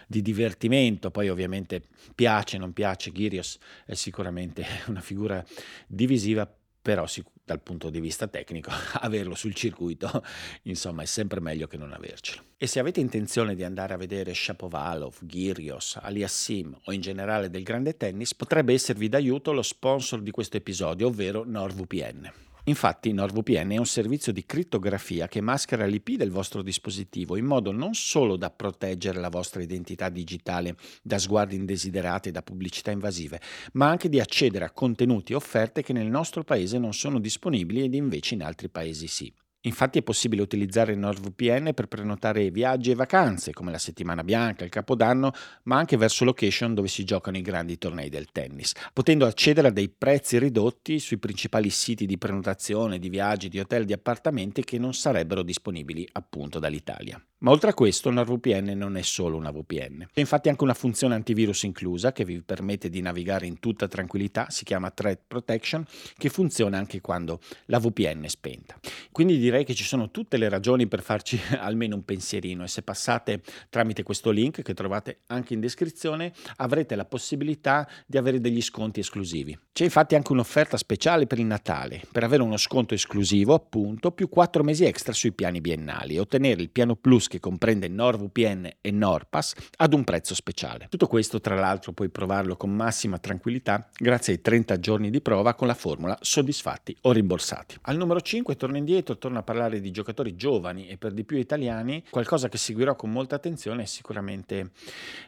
di 0.07 0.21
divertimento. 0.21 1.11
Poi 1.11 1.31
ovviamente 1.31 1.83
piace, 2.15 2.59
non 2.59 2.75
piace, 2.75 3.11
Ghirios 3.11 3.59
è 3.87 3.95
sicuramente 3.95 4.67
una 4.89 5.01
figura 5.01 5.43
divisiva, 5.87 6.47
però 6.83 7.07
dal 7.49 7.63
punto 7.63 7.89
di 7.89 7.99
vista 7.99 8.27
tecnico 8.27 8.71
averlo 9.01 9.35
sul 9.35 9.55
circuito 9.55 10.23
insomma 10.65 11.03
è 11.03 11.07
sempre 11.07 11.41
meglio 11.41 11.67
che 11.67 11.79
non 11.79 11.95
avercelo. 11.95 12.43
E 12.59 12.67
se 12.67 12.79
avete 12.79 13.01
intenzione 13.01 13.55
di 13.55 13.65
andare 13.65 13.95
a 13.95 13.97
vedere 13.97 14.35
Shapovalov, 14.35 15.17
Girios, 15.23 15.97
Aliassim 16.01 16.77
o 16.85 16.93
in 16.93 17.01
generale 17.01 17.49
del 17.49 17.63
grande 17.63 17.97
tennis 17.97 18.35
potrebbe 18.35 18.75
esservi 18.75 19.09
d'aiuto 19.09 19.53
lo 19.53 19.63
sponsor 19.63 20.21
di 20.21 20.31
questo 20.31 20.59
episodio 20.59 21.07
ovvero 21.07 21.45
NordVPN. 21.47 22.48
Infatti 22.69 23.15
NordVPN 23.15 23.71
è 23.71 23.77
un 23.79 23.87
servizio 23.87 24.31
di 24.31 24.45
crittografia 24.45 25.27
che 25.27 25.41
maschera 25.41 25.87
l'IP 25.87 26.17
del 26.17 26.31
vostro 26.31 26.61
dispositivo 26.61 27.37
in 27.37 27.47
modo 27.47 27.73
non 27.73 27.95
solo 27.95 28.37
da 28.37 28.51
proteggere 28.51 29.21
la 29.21 29.31
vostra 29.31 29.63
identità 29.63 30.11
digitale 30.11 30.77
da 31.03 31.17
sguardi 31.17 31.57
indesiderati 31.57 32.29
e 32.29 32.33
da 32.33 32.43
pubblicità 32.43 32.91
invasive, 32.91 33.41
ma 33.73 33.89
anche 33.89 34.11
di 34.11 34.21
accedere 34.21 34.67
a 34.67 34.71
contenuti 34.71 35.33
e 35.33 35.37
offerte 35.37 35.83
che 35.83 35.95
nel 35.95 36.09
nostro 36.09 36.45
paese 36.45 36.77
non 36.77 36.93
sono 36.93 37.19
disponibili 37.19 37.85
ed 37.85 37.95
invece 37.95 38.35
in 38.35 38.43
altri 38.43 38.69
paesi 38.69 39.07
sì. 39.07 39.33
Infatti 39.69 39.99
è 39.99 40.03
possibile 40.03 40.41
utilizzare 40.41 40.95
NordVPN 40.95 41.75
per 41.75 41.89
prenotare 41.89 42.51
viaggi 42.51 42.91
e 42.91 42.95
vacanze, 42.95 43.53
come 43.53 43.71
la 43.71 43.77
settimana 43.77 44.25
bianca, 44.25 44.65
il 44.65 44.71
capodanno, 44.71 45.31
ma 45.65 45.77
anche 45.77 45.99
verso 45.99 46.25
location 46.25 46.73
dove 46.73 46.89
si 46.89 47.05
giocano 47.05 47.37
i 47.37 47.43
grandi 47.43 47.77
tornei 47.77 48.09
del 48.09 48.33
tennis, 48.33 48.73
potendo 48.95 49.27
accedere 49.27 49.69
a 49.69 49.71
dei 49.71 49.91
prezzi 49.91 50.39
ridotti 50.39 50.99
sui 50.99 51.19
principali 51.19 51.69
siti 51.69 52.07
di 52.07 52.17
prenotazione 52.17 52.99
di 52.99 53.11
viaggi, 53.11 53.51
di 53.51 53.61
hotel, 53.61 53.85
di 53.85 53.93
appartamenti 53.93 54.65
che 54.65 54.79
non 54.79 54.95
sarebbero 54.95 55.43
disponibili 55.43 56.09
appunto 56.13 56.59
dall'Italia. 56.59 57.23
Ma 57.41 57.53
oltre 57.53 57.71
a 57.71 57.75
questo, 57.75 58.11
NordVPN 58.11 58.73
non 58.75 58.97
è 58.97 59.03
solo 59.03 59.37
una 59.37 59.53
VPN. 59.53 60.09
C'è 60.13 60.19
infatti 60.19 60.49
anche 60.49 60.65
una 60.65 60.75
funzione 60.75 61.15
antivirus 61.15 61.63
inclusa 61.63 62.11
che 62.11 62.25
vi 62.25 62.43
permette 62.43 62.89
di 62.89 63.01
navigare 63.01 63.47
in 63.47 63.61
tutta 63.61 63.87
tranquillità, 63.87 64.47
si 64.51 64.65
chiama 64.65 64.91
Threat 64.91 65.21
Protection, 65.29 65.85
che 66.17 66.31
funziona 66.31 66.79
anche 66.79 67.01
quando 67.01 67.39
la 67.67 67.79
VPN 67.79 68.25
è 68.25 68.29
spenta. 68.29 68.77
Quindi 69.13 69.39
direi 69.39 69.58
che 69.65 69.75
ci 69.75 69.85
sono 69.85 70.11
tutte 70.11 70.37
le 70.37 70.49
ragioni 70.49 70.87
per 70.87 71.03
farci 71.03 71.39
almeno 71.59 71.97
un 71.97 72.05
pensierino 72.05 72.65
e 72.65 72.69
se 72.69 72.83
passate 72.83 73.43
tramite 73.69 74.03
questo 74.03 74.31
link 74.31 74.63
che 74.63 74.75
trovate 74.75 75.21
anche 75.27 75.55
in 75.55 75.61
descrizione 75.61 76.33
avrete 76.57 76.95
la 76.95 77.05
possibilità 77.05 77.89
di 78.07 78.17
avere 78.17 78.41
degli 78.41 78.61
sconti 78.61 79.01
esclusivi. 79.01 79.59
C'è 79.73 79.85
infatti 79.85 80.15
anche 80.15 80.33
un'offerta 80.33 80.77
speciale 80.77 81.27
per 81.27 81.39
il 81.39 81.47
Natale, 81.47 82.03
per 82.11 82.25
avere 82.25 82.43
uno 82.43 82.57
sconto 82.57 82.95
esclusivo 82.95 83.55
appunto 83.55 84.11
più 84.13 84.29
4 84.29 84.63
mesi 84.63 84.85
extra 84.85 85.13
sui 85.13 85.33
piani 85.33 85.61
biennali 85.61 86.17
e 86.17 86.21
ottenere 86.21 86.61
il 86.61 86.71
piano 86.71 86.97
Plus 86.97 87.29
che 87.29 87.41
comprende 87.41 87.89
NordVPN 87.89 88.71
e 88.81 88.91
NordPass 88.91 89.55
ad 89.77 89.95
un 89.95 90.05
prezzo 90.05 90.35
speciale. 90.35 90.87
Tutto 90.89 91.07
questo 91.07 91.41
tra 91.41 91.55
l'altro 91.55 91.93
puoi 91.93 92.09
provarlo 92.09 92.57
con 92.57 92.71
massima 92.71 93.19
tranquillità 93.19 93.89
grazie 93.97 94.35
ai 94.35 94.41
30 94.41 94.79
giorni 94.79 95.11
di 95.11 95.21
prova 95.21 95.55
con 95.55 95.67
la 95.67 95.75
formula 95.75 96.19
soddisfatti 96.21 96.97
o 97.03 97.13
rimborsati. 97.13 97.77
Al 97.83 97.97
numero 97.97 98.21
5 98.21 98.57
torno 98.57 98.77
indietro, 98.77 99.17
torno 99.39 99.41
a 99.41 99.43
parlare 99.43 99.81
di 99.81 99.91
giocatori 99.91 100.35
giovani 100.37 100.89
e 100.89 100.97
per 100.97 101.13
di 101.13 101.25
più 101.25 101.37
italiani. 101.37 102.03
Qualcosa 102.11 102.49
che 102.49 102.59
seguirò 102.59 102.97
con 102.97 103.11
molta 103.11 103.37
attenzione 103.37 103.83
è 103.83 103.87
sicuramente 103.87 104.71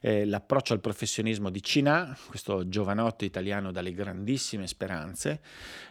eh, 0.00 0.24
l'approccio 0.24 0.72
al 0.72 0.80
professionismo 0.80 1.50
di 1.50 1.62
Cina, 1.62 2.16
questo 2.26 2.68
giovanotto 2.68 3.24
italiano 3.24 3.72
dalle 3.72 3.92
grandissime 3.92 4.66
speranze 4.66 5.40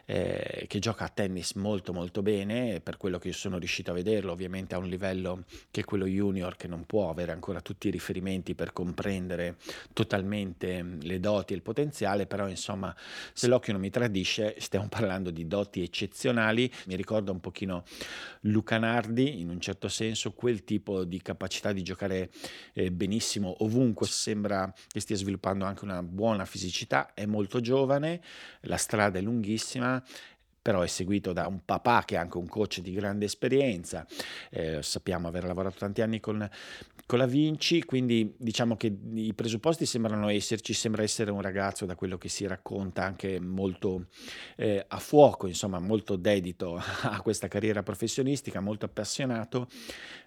eh, 0.10 0.66
che 0.68 0.80
gioca 0.80 1.06
a 1.06 1.10
tennis 1.10 1.54
molto 1.54 1.94
molto 1.94 2.24
bene 2.24 2.80
per 2.82 2.98
quello 2.98 3.20
che 3.20 3.28
io 3.28 3.34
sono 3.36 3.60
riuscito 3.60 3.92
a 3.92 3.94
vederlo, 3.94 4.32
ovviamente 4.32 4.74
a 4.74 4.80
un 4.80 4.88
livello 4.88 5.44
che 5.70 5.82
è 5.82 5.84
quello 5.84 6.06
junior 6.06 6.56
che 6.56 6.68
non 6.68 6.86
può 6.88 7.12
avere 7.12 7.32
ancora 7.32 7.62
tutti 7.62 7.90
i 7.90 7.92
riferimenti 7.92 8.56
per 8.56 8.74
comprendere 8.74 9.58
totalmente 9.94 10.84
le 11.02 11.20
doti 11.20 11.54
e 11.54 11.58
il 11.58 11.62
potenziale, 11.62 12.26
però 12.26 12.48
insomma 12.48 12.96
se 13.34 13.48
l'occhio 13.48 13.74
non 13.74 13.82
mi 13.82 13.92
tradisce 13.92 14.56
stiamo 14.58 14.88
parlando 14.90 15.30
di 15.30 15.46
doti 15.46 15.84
eccezionali, 15.84 16.72
mi 16.88 16.96
ricorda 16.96 17.32
un 17.32 17.40
pochino 17.40 17.84
Luca 18.42 18.78
Nardi 18.78 19.40
in 19.40 19.50
un 19.50 19.60
certo 19.60 19.88
senso, 19.88 20.34
quel 20.34 20.64
tipo 20.64 21.04
di 21.04 21.22
capacità 21.22 21.72
di 21.72 21.84
giocare 21.84 22.30
eh, 22.74 22.92
benissimo 22.92 23.64
ovunque, 23.64 24.08
sembra 24.08 24.72
che 24.88 25.00
stia 25.00 25.16
sviluppando 25.16 25.66
anche 25.66 25.84
una 25.84 26.02
buona 26.04 26.46
fisicità, 26.46 27.14
è 27.14 27.26
molto 27.26 27.60
giovane, 27.60 28.22
la 28.62 28.78
strada 28.78 29.20
è 29.20 29.22
lunghissima, 29.22 30.04
però 30.62 30.82
è 30.82 30.88
seguito 30.88 31.34
da 31.34 31.48
un 31.48 31.64
papà 31.64 32.04
che 32.06 32.16
è 32.16 32.18
anche 32.18 32.38
un 32.38 32.48
coach 32.48 32.80
di 32.82 32.94
grande 32.94 33.26
esperienza, 33.26 34.06
eh, 34.50 34.84
sappiamo 34.84 35.28
aver 35.28 35.46
lavorato 35.46 35.78
tanti 35.80 36.02
anni 36.02 36.20
con, 36.20 36.48
con, 37.10 37.18
la 37.18 37.26
Vinci, 37.26 37.84
quindi 37.86 38.36
diciamo 38.38 38.78
che 38.78 38.96
i 39.16 39.34
presupposti 39.34 39.88
sembrano 39.88 40.30
esserci, 40.30 40.74
sembra 40.74 41.02
essere 41.02 41.32
un 41.32 41.42
ragazzo 41.42 41.88
da 41.88 41.96
quello 41.96 42.20
che 42.20 42.30
si 42.30 42.46
racconta 42.46 43.04
anche 43.04 43.40
molto 43.40 44.10
eh, 44.56 44.86
a 44.88 45.00
fuoco, 45.00 45.48
insomma 45.48 45.80
molto 45.80 46.18
dedito 46.18 46.76
a 47.02 47.20
questa 47.22 47.48
carriera 47.48 47.82
professionistica, 47.82 48.60
molto 48.60 48.86
appassionato, 48.86 49.68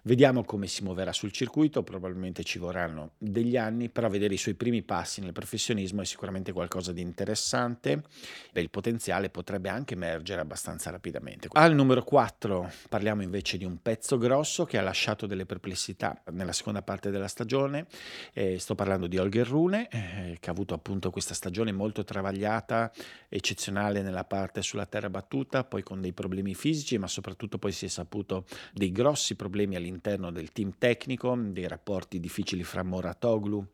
vediamo 0.01 0.43
come 0.43 0.67
si 0.67 0.83
muoverà 0.83 1.13
sul 1.13 1.31
circuito, 1.31 1.83
probabilmente 1.83 2.43
ci 2.43 2.59
vorranno 2.59 3.11
degli 3.17 3.55
anni, 3.55 3.87
però 3.87 4.09
vedere 4.09 4.33
i 4.33 4.37
suoi 4.37 4.55
primi 4.55 4.83
passi 4.83 5.21
nel 5.21 5.31
professionismo 5.31 6.01
è 6.01 6.05
sicuramente 6.05 6.51
qualcosa 6.51 6.91
di 6.91 6.99
interessante, 6.99 8.03
Beh, 8.51 8.59
il 8.59 8.69
potenziale 8.69 9.29
potrebbe 9.29 9.69
anche 9.69 9.93
emergere 9.93 10.41
abbastanza 10.41 10.89
rapidamente. 10.89 11.47
Al 11.53 11.73
numero 11.73 12.03
4 12.03 12.69
parliamo 12.89 13.21
invece 13.21 13.57
di 13.57 13.63
un 13.63 13.81
pezzo 13.81 14.17
grosso 14.17 14.65
che 14.65 14.77
ha 14.77 14.81
lasciato 14.81 15.25
delle 15.25 15.45
perplessità 15.45 16.21
nella 16.31 16.51
seconda 16.51 16.72
parte 16.81 17.11
della 17.11 17.27
stagione. 17.27 17.85
Eh, 18.33 18.57
sto 18.59 18.75
parlando 18.75 19.07
di 19.07 19.17
Holger 19.17 19.47
Rune, 19.47 19.87
eh, 19.89 20.37
che 20.39 20.49
ha 20.49 20.51
avuto 20.51 20.73
appunto 20.73 21.11
questa 21.11 21.33
stagione 21.33 21.71
molto 21.71 22.03
travagliata, 22.03 22.91
eccezionale 23.29 24.01
nella 24.01 24.23
parte 24.23 24.61
sulla 24.61 24.85
terra 24.85 25.09
battuta, 25.09 25.63
poi 25.63 25.83
con 25.83 26.01
dei 26.01 26.13
problemi 26.13 26.55
fisici, 26.55 26.97
ma 26.97 27.07
soprattutto 27.07 27.57
poi 27.57 27.71
si 27.71 27.85
è 27.85 27.89
saputo 27.89 28.45
dei 28.73 28.91
grossi 28.91 29.35
problemi 29.35 29.75
all'interno 29.75 30.31
del 30.31 30.51
team 30.51 30.73
tecnico, 30.77 31.35
dei 31.35 31.67
rapporti 31.67 32.19
difficili 32.19 32.63
fra 32.63 32.83
Moratoglu 32.83 33.67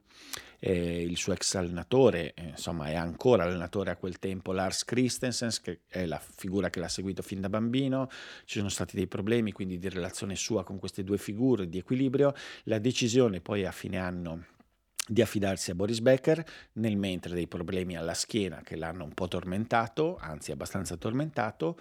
eh, 0.59 1.01
il 1.01 1.17
suo 1.17 1.33
ex 1.33 1.55
allenatore, 1.55 2.33
eh, 2.33 2.49
insomma 2.49 2.87
è 2.87 2.95
ancora 2.95 3.43
allenatore 3.43 3.91
a 3.91 3.95
quel 3.95 4.19
tempo, 4.19 4.51
Lars 4.51 4.83
Christensen, 4.85 5.49
che 5.61 5.81
è 5.87 6.05
la 6.05 6.19
figura 6.19 6.69
che 6.69 6.79
l'ha 6.79 6.89
seguito 6.89 7.21
fin 7.21 7.41
da 7.41 7.49
bambino, 7.49 8.09
ci 8.45 8.57
sono 8.57 8.69
stati 8.69 8.95
dei 8.95 9.07
problemi 9.07 9.51
quindi 9.51 9.77
di 9.77 9.89
relazione 9.89 10.35
sua 10.35 10.63
con 10.63 10.79
queste 10.79 11.03
due 11.03 11.17
figure, 11.17 11.67
di 11.67 11.77
equilibrio, 11.77 12.33
la 12.63 12.79
decisione 12.79 13.41
poi 13.41 13.65
a 13.65 13.71
fine 13.71 13.97
anno 13.97 14.57
di 15.09 15.21
affidarsi 15.21 15.71
a 15.71 15.75
Boris 15.75 15.99
Becker 16.01 16.45
nel 16.73 16.95
mentre 16.95 17.33
dei 17.33 17.47
problemi 17.47 17.97
alla 17.97 18.13
schiena 18.13 18.61
che 18.63 18.75
l'hanno 18.75 19.03
un 19.03 19.13
po' 19.13 19.27
tormentato, 19.27 20.17
anzi 20.21 20.51
abbastanza 20.51 20.95
tormentato, 20.97 21.77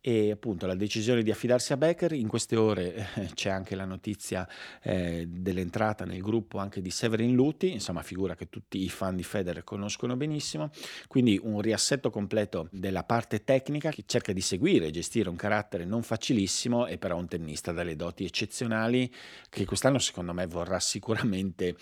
e 0.00 0.30
appunto 0.30 0.66
la 0.66 0.74
decisione 0.74 1.22
di 1.22 1.30
affidarsi 1.30 1.72
a 1.72 1.76
Becker, 1.76 2.12
in 2.12 2.28
queste 2.28 2.56
ore 2.56 2.94
eh, 3.16 3.30
c'è 3.34 3.50
anche 3.50 3.74
la 3.74 3.84
notizia 3.84 4.48
eh, 4.82 5.26
dell'entrata 5.28 6.04
nel 6.04 6.22
gruppo 6.22 6.58
anche 6.58 6.80
di 6.80 6.90
Severin 6.90 7.34
Luti, 7.34 7.72
insomma 7.72 8.02
figura 8.02 8.34
che 8.34 8.48
tutti 8.48 8.82
i 8.82 8.88
fan 8.88 9.16
di 9.16 9.24
Federer 9.24 9.64
conoscono 9.64 10.16
benissimo, 10.16 10.70
quindi 11.08 11.38
un 11.42 11.60
riassetto 11.60 12.08
completo 12.10 12.68
della 12.70 13.04
parte 13.04 13.44
tecnica 13.44 13.90
che 13.90 14.04
cerca 14.06 14.32
di 14.32 14.40
seguire 14.40 14.86
e 14.86 14.90
gestire 14.90 15.28
un 15.28 15.36
carattere 15.36 15.84
non 15.84 16.02
facilissimo 16.02 16.86
e 16.86 16.96
però 16.96 17.18
un 17.18 17.28
tennista 17.28 17.72
dalle 17.72 17.96
doti 17.96 18.24
eccezionali 18.24 19.12
che 19.48 19.64
quest'anno 19.64 19.98
secondo 19.98 20.32
me 20.32 20.46
vorrà 20.46 20.78
sicuramente 20.80 21.76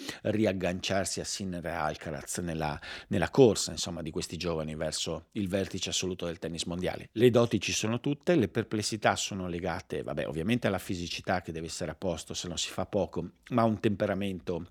riagganciarsi 0.78 1.20
a 1.20 1.24
Sinner 1.24 1.66
e 1.66 1.70
Alcaraz 1.70 2.38
nella, 2.38 2.80
nella 3.08 3.30
corsa 3.30 3.72
insomma 3.72 4.00
di 4.00 4.10
questi 4.10 4.36
giovani 4.36 4.74
verso 4.76 5.26
il 5.32 5.48
vertice 5.48 5.90
assoluto 5.90 6.26
del 6.26 6.38
tennis 6.38 6.64
mondiale. 6.64 7.08
Le 7.12 7.30
doti 7.30 7.60
ci 7.60 7.72
sono 7.72 8.00
tutte, 8.00 8.36
le 8.36 8.48
perplessità 8.48 9.16
sono 9.16 9.48
legate, 9.48 10.02
vabbè, 10.02 10.26
ovviamente 10.26 10.68
alla 10.68 10.78
fisicità 10.78 11.42
che 11.42 11.52
deve 11.52 11.66
essere 11.66 11.90
a 11.90 11.94
posto, 11.94 12.34
se 12.34 12.48
non 12.48 12.56
si 12.56 12.70
fa 12.70 12.86
poco, 12.86 13.30
ma 13.50 13.62
a 13.62 13.64
un 13.64 13.80
temperamento 13.80 14.66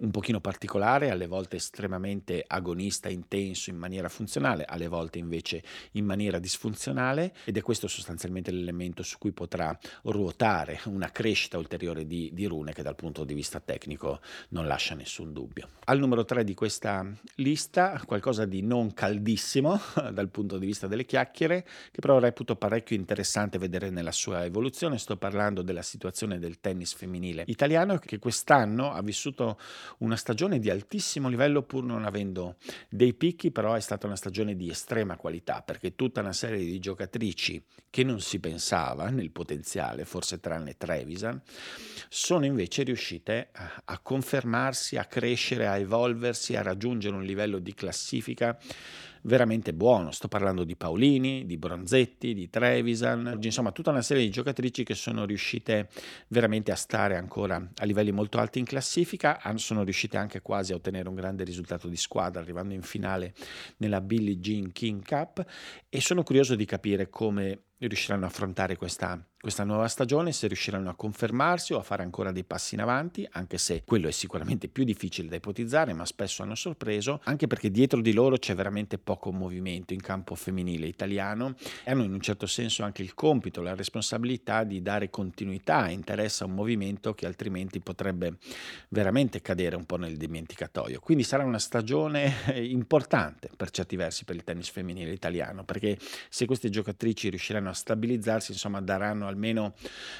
un 0.00 0.10
pochino 0.10 0.40
particolare, 0.40 1.10
alle 1.10 1.26
volte 1.26 1.56
estremamente 1.56 2.42
agonista, 2.44 3.08
intenso 3.08 3.70
in 3.70 3.76
maniera 3.76 4.08
funzionale, 4.08 4.64
alle 4.64 4.88
volte 4.88 5.18
invece 5.18 5.62
in 5.92 6.04
maniera 6.04 6.38
disfunzionale 6.38 7.34
ed 7.44 7.56
è 7.56 7.62
questo 7.62 7.86
sostanzialmente 7.86 8.50
l'elemento 8.50 9.02
su 9.04 9.18
cui 9.18 9.32
potrà 9.32 9.76
ruotare 10.04 10.80
una 10.86 11.10
crescita 11.10 11.58
ulteriore 11.58 12.06
di, 12.06 12.30
di 12.32 12.46
Rune 12.46 12.72
che 12.72 12.82
dal 12.82 12.96
punto 12.96 13.24
di 13.24 13.34
vista 13.34 13.60
tecnico 13.60 14.20
non 14.48 14.66
lascia 14.66 14.94
nessun 14.94 15.32
dubbio. 15.32 15.51
Dubbio. 15.52 15.68
Al 15.84 15.98
numero 15.98 16.24
3 16.24 16.44
di 16.44 16.54
questa 16.54 17.04
lista, 17.36 18.00
qualcosa 18.06 18.46
di 18.46 18.62
non 18.62 18.94
caldissimo 18.94 19.78
dal 20.12 20.30
punto 20.30 20.56
di 20.56 20.64
vista 20.64 20.86
delle 20.86 21.04
chiacchiere, 21.04 21.66
che 21.90 22.00
però 22.00 22.18
reputo 22.18 22.56
parecchio 22.56 22.96
interessante 22.96 23.58
vedere 23.58 23.90
nella 23.90 24.12
sua 24.12 24.44
evoluzione. 24.44 24.96
Sto 24.98 25.16
parlando 25.16 25.60
della 25.62 25.82
situazione 25.82 26.38
del 26.38 26.60
tennis 26.60 26.94
femminile 26.94 27.44
italiano 27.46 27.98
che 27.98 28.18
quest'anno 28.18 28.92
ha 28.92 29.02
vissuto 29.02 29.58
una 29.98 30.16
stagione 30.16 30.58
di 30.58 30.70
altissimo 30.70 31.28
livello 31.28 31.62
pur 31.62 31.84
non 31.84 32.04
avendo 32.04 32.56
dei 32.88 33.12
picchi, 33.12 33.50
però 33.50 33.74
è 33.74 33.80
stata 33.80 34.06
una 34.06 34.16
stagione 34.16 34.54
di 34.54 34.70
estrema 34.70 35.16
qualità 35.16 35.62
perché 35.62 35.94
tutta 35.94 36.20
una 36.20 36.32
serie 36.32 36.64
di 36.64 36.78
giocatrici 36.78 37.62
che 37.90 38.04
non 38.04 38.20
si 38.20 38.38
pensava 38.40 39.10
nel 39.10 39.30
potenziale, 39.30 40.06
forse 40.06 40.40
tranne 40.40 40.76
Trevisan, 40.78 41.42
sono 42.08 42.46
invece 42.46 42.84
riuscite 42.84 43.50
a, 43.84 43.98
confermarsi, 43.98 44.96
a 44.96 45.04
crescere, 45.04 45.40
a 45.50 45.78
evolversi, 45.78 46.56
a 46.56 46.62
raggiungere 46.62 47.16
un 47.16 47.24
livello 47.24 47.58
di 47.58 47.74
classifica 47.74 48.58
veramente 49.22 49.72
buono. 49.72 50.10
Sto 50.10 50.28
parlando 50.28 50.64
di 50.64 50.76
Paolini, 50.76 51.46
di 51.46 51.56
Bronzetti, 51.56 52.34
di 52.34 52.48
Trevisan, 52.48 53.38
insomma 53.40 53.72
tutta 53.72 53.90
una 53.90 54.02
serie 54.02 54.22
di 54.22 54.30
giocatrici 54.30 54.84
che 54.84 54.94
sono 54.94 55.24
riuscite 55.24 55.88
veramente 56.28 56.72
a 56.72 56.76
stare 56.76 57.16
ancora 57.16 57.56
a 57.76 57.84
livelli 57.84 58.12
molto 58.12 58.38
alti 58.38 58.58
in 58.58 58.64
classifica, 58.64 59.40
sono 59.56 59.84
riuscite 59.84 60.16
anche 60.16 60.40
quasi 60.40 60.72
a 60.72 60.76
ottenere 60.76 61.08
un 61.08 61.14
grande 61.14 61.44
risultato 61.44 61.88
di 61.88 61.96
squadra 61.96 62.40
arrivando 62.40 62.74
in 62.74 62.82
finale 62.82 63.34
nella 63.78 64.00
Billie 64.00 64.38
Jean 64.38 64.72
King 64.72 65.04
Cup 65.04 65.44
e 65.88 66.00
sono 66.00 66.22
curioso 66.22 66.54
di 66.54 66.64
capire 66.64 67.08
come 67.08 67.64
riusciranno 67.78 68.24
a 68.24 68.28
affrontare 68.28 68.76
questa 68.76 69.24
questa 69.42 69.64
nuova 69.64 69.88
stagione 69.88 70.30
se 70.30 70.46
riusciranno 70.46 70.88
a 70.88 70.94
confermarsi 70.94 71.72
o 71.72 71.78
a 71.78 71.82
fare 71.82 72.04
ancora 72.04 72.30
dei 72.30 72.44
passi 72.44 72.76
in 72.76 72.80
avanti, 72.80 73.28
anche 73.32 73.58
se 73.58 73.82
quello 73.84 74.06
è 74.06 74.12
sicuramente 74.12 74.68
più 74.68 74.84
difficile 74.84 75.26
da 75.26 75.34
ipotizzare, 75.34 75.92
ma 75.94 76.06
spesso 76.06 76.44
hanno 76.44 76.54
sorpreso, 76.54 77.20
anche 77.24 77.48
perché 77.48 77.68
dietro 77.68 78.00
di 78.00 78.12
loro 78.12 78.36
c'è 78.36 78.54
veramente 78.54 78.98
poco 78.98 79.32
movimento 79.32 79.94
in 79.94 80.00
campo 80.00 80.36
femminile 80.36 80.86
italiano 80.86 81.56
e 81.82 81.90
hanno 81.90 82.04
in 82.04 82.12
un 82.12 82.20
certo 82.20 82.46
senso 82.46 82.84
anche 82.84 83.02
il 83.02 83.14
compito, 83.14 83.62
la 83.62 83.74
responsabilità 83.74 84.62
di 84.62 84.80
dare 84.80 85.10
continuità 85.10 85.88
e 85.88 85.92
interesse 85.92 86.44
a 86.44 86.46
un 86.46 86.54
movimento 86.54 87.12
che 87.12 87.26
altrimenti 87.26 87.80
potrebbe 87.80 88.36
veramente 88.90 89.42
cadere 89.42 89.74
un 89.74 89.86
po' 89.86 89.96
nel 89.96 90.16
dimenticatoio. 90.16 91.00
Quindi 91.00 91.24
sarà 91.24 91.42
una 91.42 91.58
stagione 91.58 92.32
importante 92.62 93.50
per 93.56 93.70
certi 93.70 93.96
versi 93.96 94.24
per 94.24 94.36
il 94.36 94.44
tennis 94.44 94.70
femminile 94.70 95.10
italiano, 95.10 95.64
perché 95.64 95.98
se 96.28 96.46
queste 96.46 96.70
giocatrici 96.70 97.28
riusciranno 97.28 97.70
a 97.70 97.74
stabilizzarsi, 97.74 98.52
insomma, 98.52 98.80
daranno 98.80 99.30
almeno 99.32 99.74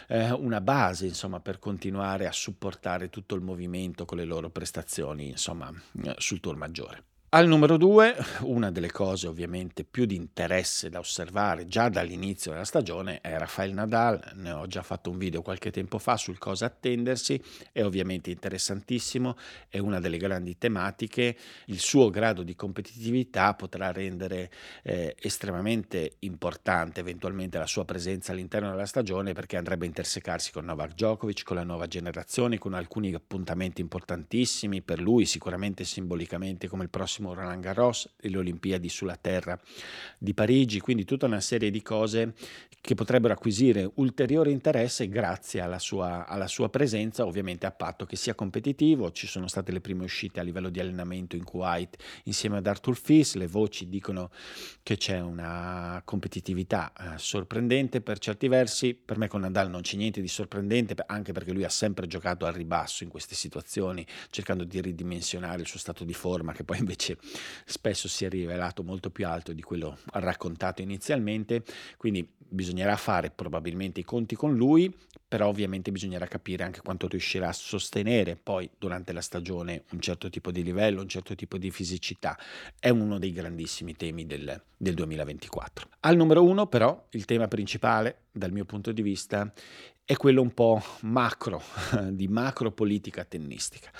eh, 0.09 0.31
una 0.33 0.61
base 0.61 1.07
insomma, 1.07 1.40
per 1.40 1.59
continuare 1.59 2.27
a 2.27 2.33
supportare 2.33 3.11
tutto 3.11 3.35
il 3.35 3.42
movimento 3.42 4.05
con 4.05 4.18
le 4.18 4.25
loro 4.25 4.51
prestazioni 4.51 5.29
insomma, 5.29 5.72
eh, 6.05 6.14
sul 6.18 6.40
tour 6.40 6.57
maggiore. 6.57 7.05
Al 7.35 7.49
numero 7.49 7.79
due, 7.79 8.14
una 8.40 8.71
delle 8.71 8.90
cose 8.90 9.27
ovviamente 9.27 9.85
più 9.85 10.05
di 10.05 10.16
interesse 10.16 10.90
da 10.90 10.99
osservare 10.99 11.66
già 11.66 11.88
dall'inizio 11.88 12.51
della 12.51 12.66
stagione 12.66 13.23
è 13.23 13.38
Rafael 13.38 13.73
Nadal, 13.73 14.33
ne 14.35 14.51
ho 14.51 14.66
già 14.66 14.83
fatto 14.83 15.09
un 15.09 15.16
video 15.16 15.40
qualche 15.40 15.71
tempo 15.71 15.97
fa 15.97 16.18
sul 16.18 16.37
cosa 16.37 16.66
attendersi, 16.66 17.42
è 17.73 17.83
ovviamente 17.83 18.29
interessantissimo, 18.29 19.38
è 19.71 19.79
una 19.79 19.99
delle 19.99 20.18
grandi 20.18 20.59
tematiche, 20.59 21.35
il 21.68 21.79
suo 21.79 22.11
grado 22.11 22.42
di 22.42 22.55
competitività 22.55 23.55
potrà 23.55 23.92
rendere 23.92 24.51
eh, 24.83 25.16
estremamente 25.18 26.16
importante 26.18 27.01
eventualmente 27.01 27.57
la 27.57 27.66
sua 27.66 27.87
presenza 27.87 28.33
all'interno 28.33 28.68
della 28.68 28.85
stagione 28.85 29.33
perché 29.33 29.57
andrebbe 29.57 29.87
a 29.87 29.88
intersecarsi 29.88 30.53
con 30.53 30.66
Novak 30.66 30.92
Djokovic, 30.92 31.45
con 31.45 31.57
la 31.57 31.64
nuova 31.64 31.87
generazione, 31.87 32.59
con 32.59 32.75
alcuni 32.75 33.14
appuntamenti 33.14 33.81
importantissimi 33.81 34.83
per 34.83 35.01
lui, 35.01 35.25
sicuramente 35.25 35.85
simbolicamente 35.85 36.68
come 36.68 36.83
il 36.83 36.90
prossimo 36.90 37.21
prossimo 37.23 37.35
Roland 37.35 37.63
Garros 37.63 38.15
e 38.21 38.29
le 38.29 38.39
Olimpiadi 38.39 38.89
sulla 38.89 39.17
terra 39.17 39.59
di 40.19 40.35
Parigi, 40.35 40.81
quindi 40.81 41.05
tutta 41.05 41.27
una 41.27 41.41
serie 41.41 41.71
di 41.71 41.81
cose 41.81 42.35
che 42.83 42.97
potrebbero 42.97 43.33
acquisire 43.33 43.89
ulteriore 43.95 44.51
interesse 44.51 45.09
grazie 45.09 45.61
alla 45.61 45.79
sua, 45.79 46.27
alla 46.27 46.49
sua 46.49 46.69
presenza, 46.69 47.25
ovviamente 47.25 47.65
a 47.65 47.71
patto 47.71 48.05
che 48.07 48.17
sia 48.17 48.35
competitivo. 48.35 49.13
Ci 49.13 49.29
sono 49.29 49.47
state 49.47 49.71
le 49.71 49.81
prime 49.81 50.03
uscite 50.03 50.41
a 50.41 50.43
livello 50.43 50.69
di 50.69 50.81
allenamento 50.81 51.37
in 51.37 51.45
Kuwait 51.45 51.97
insieme 52.25 52.57
ad 52.57 52.67
Arthur 52.67 52.97
Fils, 52.97 53.35
le 53.35 53.47
voci 53.47 53.89
dicono 53.89 54.31
che 54.83 54.97
c'è 54.97 55.21
una 55.21 56.03
competitività 56.05 56.93
eh, 56.93 57.19
sorprendente 57.19 58.01
per 58.01 58.19
certi 58.19 58.49
versi, 58.49 58.95
per 58.95 59.17
me 59.17 59.29
con 59.29 59.43
Nadal 59.43 59.71
non 59.71 59.83
c'è 59.83 59.97
niente 59.97 60.21
di 60.21 60.27
sorprendente, 60.27 60.97
anche 61.07 61.31
perché 61.31 61.53
lui 61.53 61.63
ha 61.63 61.69
sempre 61.69 62.09
giocato 62.09 62.47
al 62.47 62.53
ribasso 62.53 63.05
in 63.05 63.11
queste 63.11 63.37
situazioni, 63.37 64.05
cercando 64.31 64.65
di 64.65 64.81
ridimensionare 64.81 65.61
il 65.61 65.69
suo 65.69 65.79
stato 65.79 66.03
di 66.03 66.15
forma, 66.15 66.53
che 66.53 66.65
poi 66.65 66.79
invece 66.79 67.12
invece 67.12 67.18
spesso 67.64 68.09
si 68.09 68.25
è 68.25 68.29
rivelato 68.29 68.83
molto 68.83 69.11
più 69.11 69.27
alto 69.27 69.53
di 69.53 69.62
quello 69.62 69.98
raccontato 70.12 70.83
inizialmente, 70.83 71.62
quindi 71.96 72.27
bisognerà 72.38 72.96
fare 72.96 73.31
probabilmente 73.31 74.01
i 74.01 74.05
conti 74.05 74.35
con 74.35 74.55
lui, 74.55 74.94
però 75.27 75.48
ovviamente 75.48 75.90
bisognerà 75.90 76.27
capire 76.27 76.64
anche 76.64 76.83
quanto 76.83 77.09
riuscirà 77.09 77.48
a 77.48 77.53
sostenere 77.53 78.37
poi 78.37 78.68
durante 78.79 79.12
la 79.12 79.22
stagione 79.22 79.85
un 79.92 80.01
certo 80.01 80.29
tipo 80.29 80.51
di 80.51 80.62
livello, 80.62 81.01
un 81.01 81.09
certo 81.09 81.35
tipo 81.35 81.57
di 81.57 81.70
fisicità. 81.70 82.38
È 82.79 82.90
uno 82.90 83.18
dei 83.18 83.33
grandissimi 83.33 83.96
temi 83.96 84.27
del, 84.27 84.62
del 84.77 84.94
2024. 84.94 85.88
Al 86.01 86.16
numero 86.16 86.44
uno 86.44 86.66
però 86.66 87.07
il 87.11 87.25
tema 87.25 87.48
principale 87.48 88.25
dal 88.31 88.53
mio 88.53 88.66
punto 88.66 88.92
di 88.92 89.01
vista 89.01 89.51
è 90.05 90.17
quello 90.17 90.43
un 90.43 90.53
po' 90.53 90.83
macro, 91.03 91.62
di 92.11 92.27
macro 92.27 92.73
politica 92.73 93.25
tennistica. 93.25 93.91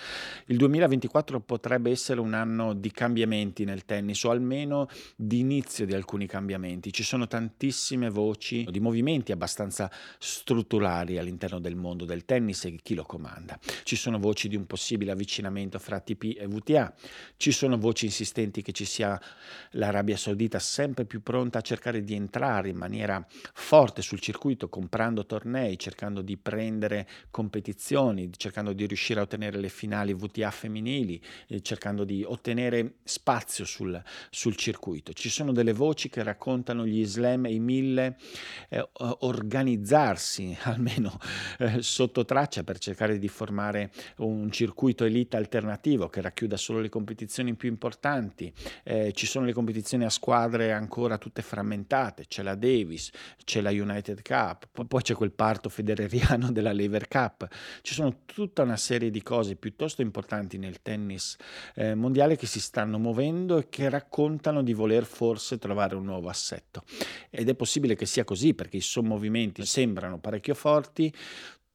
Il 0.47 0.57
2024 0.57 1.41
potrebbe 1.41 1.91
essere 1.91 2.19
un 2.19 2.35
anno 2.35 2.75
di 2.75 2.91
cambiamenti 2.91 3.65
nel 3.65 3.85
tennis 3.85 4.25
o 4.25 4.31
almeno 4.31 4.89
di 5.17 5.39
inizio 5.39 5.87
di 5.87 5.95
alcuni 5.95 6.27
cambiamenti. 6.27 6.93
Ci 6.93 7.05
sono 7.05 7.29
tantissime 7.29 8.11
voci 8.11 8.67
di 8.69 8.81
movimenti 8.81 9.31
abbastanza 9.31 9.91
strutturali 10.19 11.19
all'interno 11.19 11.61
del 11.61 11.77
mondo 11.77 12.05
del 12.05 12.25
tennis 12.25 12.65
e 12.65 12.81
chi 12.83 12.95
lo 12.95 13.05
comanda. 13.05 13.57
Ci 13.85 13.95
sono 13.95 14.19
voci 14.19 14.49
di 14.49 14.57
un 14.57 14.67
possibile 14.67 15.13
avvicinamento 15.13 15.79
fra 15.79 15.97
ATP 15.97 16.37
e 16.37 16.47
VTA, 16.49 16.93
ci 17.37 17.53
sono 17.53 17.79
voci 17.79 18.07
insistenti 18.07 18.61
che 18.61 18.73
ci 18.73 18.85
sia 18.85 19.21
l'Arabia 19.73 20.17
Saudita 20.17 20.59
sempre 20.59 21.05
più 21.05 21.23
pronta 21.23 21.59
a 21.59 21.63
cercare 21.63 22.03
di 22.03 22.15
entrare 22.15 22.71
in 22.71 22.77
maniera 22.77 23.25
forte 23.55 24.03
sul 24.03 24.19
circuito 24.19 24.69
comprando 24.69 25.25
tornei, 25.25 25.79
cercando 25.79 25.91
di 26.23 26.37
prendere 26.37 27.07
competizioni, 27.31 28.31
cercando 28.37 28.73
di 28.73 28.87
riuscire 28.87 29.21
a 29.21 29.23
ottenere 29.23 29.59
le 29.59 29.69
finali 29.69 30.15
VTA 30.15 30.51
femminili, 30.51 31.21
eh, 31.49 31.61
cercando 31.61 32.05
di 32.05 32.25
ottenere 32.27 32.95
spazio 33.05 33.65
sul, 33.65 34.01
sul, 34.31 34.57
circuito. 34.57 35.13
Ci 35.13 35.29
sono 35.29 35.53
delle 35.53 35.73
voci 35.73 36.09
che 36.09 36.23
raccontano 36.23 36.87
gli 36.87 37.05
slam 37.05 37.47
e 37.47 37.55
i 37.55 37.59
mille 37.59 38.17
eh, 38.69 38.87
organizzarsi 39.21 40.57
almeno 40.65 41.19
eh, 41.59 41.83
sotto 41.83 42.25
traccia 42.25 42.65
per 42.65 42.79
cercare 42.79 43.19
di 43.19 43.29
formare 43.29 43.91
un 44.19 44.51
circuito 44.51 45.05
elite 45.05 45.37
alternativo 45.37 46.09
che 46.09 46.21
racchiuda 46.21 46.57
solo 46.57 46.81
le 46.81 46.89
competizioni 46.89 47.55
più 47.55 47.69
importanti. 47.69 48.53
Eh, 48.83 49.13
ci 49.13 49.27
sono 49.27 49.47
le 49.47 49.53
competizioni 49.53 50.05
a 50.05 50.11
squadre 50.11 50.73
ancora 50.73 51.19
tutte 51.19 51.43
frammentate, 51.43 52.27
c'è 52.27 52.43
la 52.43 52.55
Davis, 52.55 53.11
c'è 53.45 53.61
la 53.61 53.71
United 53.71 54.23
Cup, 54.23 54.87
poi 54.87 55.03
c'è 55.03 55.15
quel 55.15 55.33
parto 55.33 55.69
federeriano 55.83 56.53
della 56.53 56.73
Lever 56.73 57.09
Cup. 57.09 57.47
Ci 57.83 57.93
sono 57.93 58.21
tutta 58.25 58.63
una 58.63 58.77
serie 58.77 59.11
di 59.11 59.23
cose 59.23 59.57
piuttosto 59.57 60.01
importanti 60.01 60.57
nel 60.57 60.81
tennis 60.81 61.37
eh, 61.75 61.95
mondiale 61.95 62.37
che 62.37 62.47
si 62.47 62.61
stanno 62.61 62.99
muovendo 62.99 63.59
e 63.59 63.69
che 63.69 63.89
raccontano 63.89 64.63
di 64.63 64.73
voler 64.73 65.05
forse 65.05 65.59
trovare 65.59 65.97
un 65.97 66.05
nuovo 66.05 66.29
assetto. 66.29 66.85
Ed 67.29 67.49
è 67.49 67.55
possibile 67.55 67.97
che 67.97 68.07
sia 68.07 68.25
così 68.25 68.55
perché 68.55 68.77
i 68.79 68.81
sommovimenti 68.81 69.67
sembrano 69.67 70.19
parecchio 70.19 70.55
forti, 70.55 71.13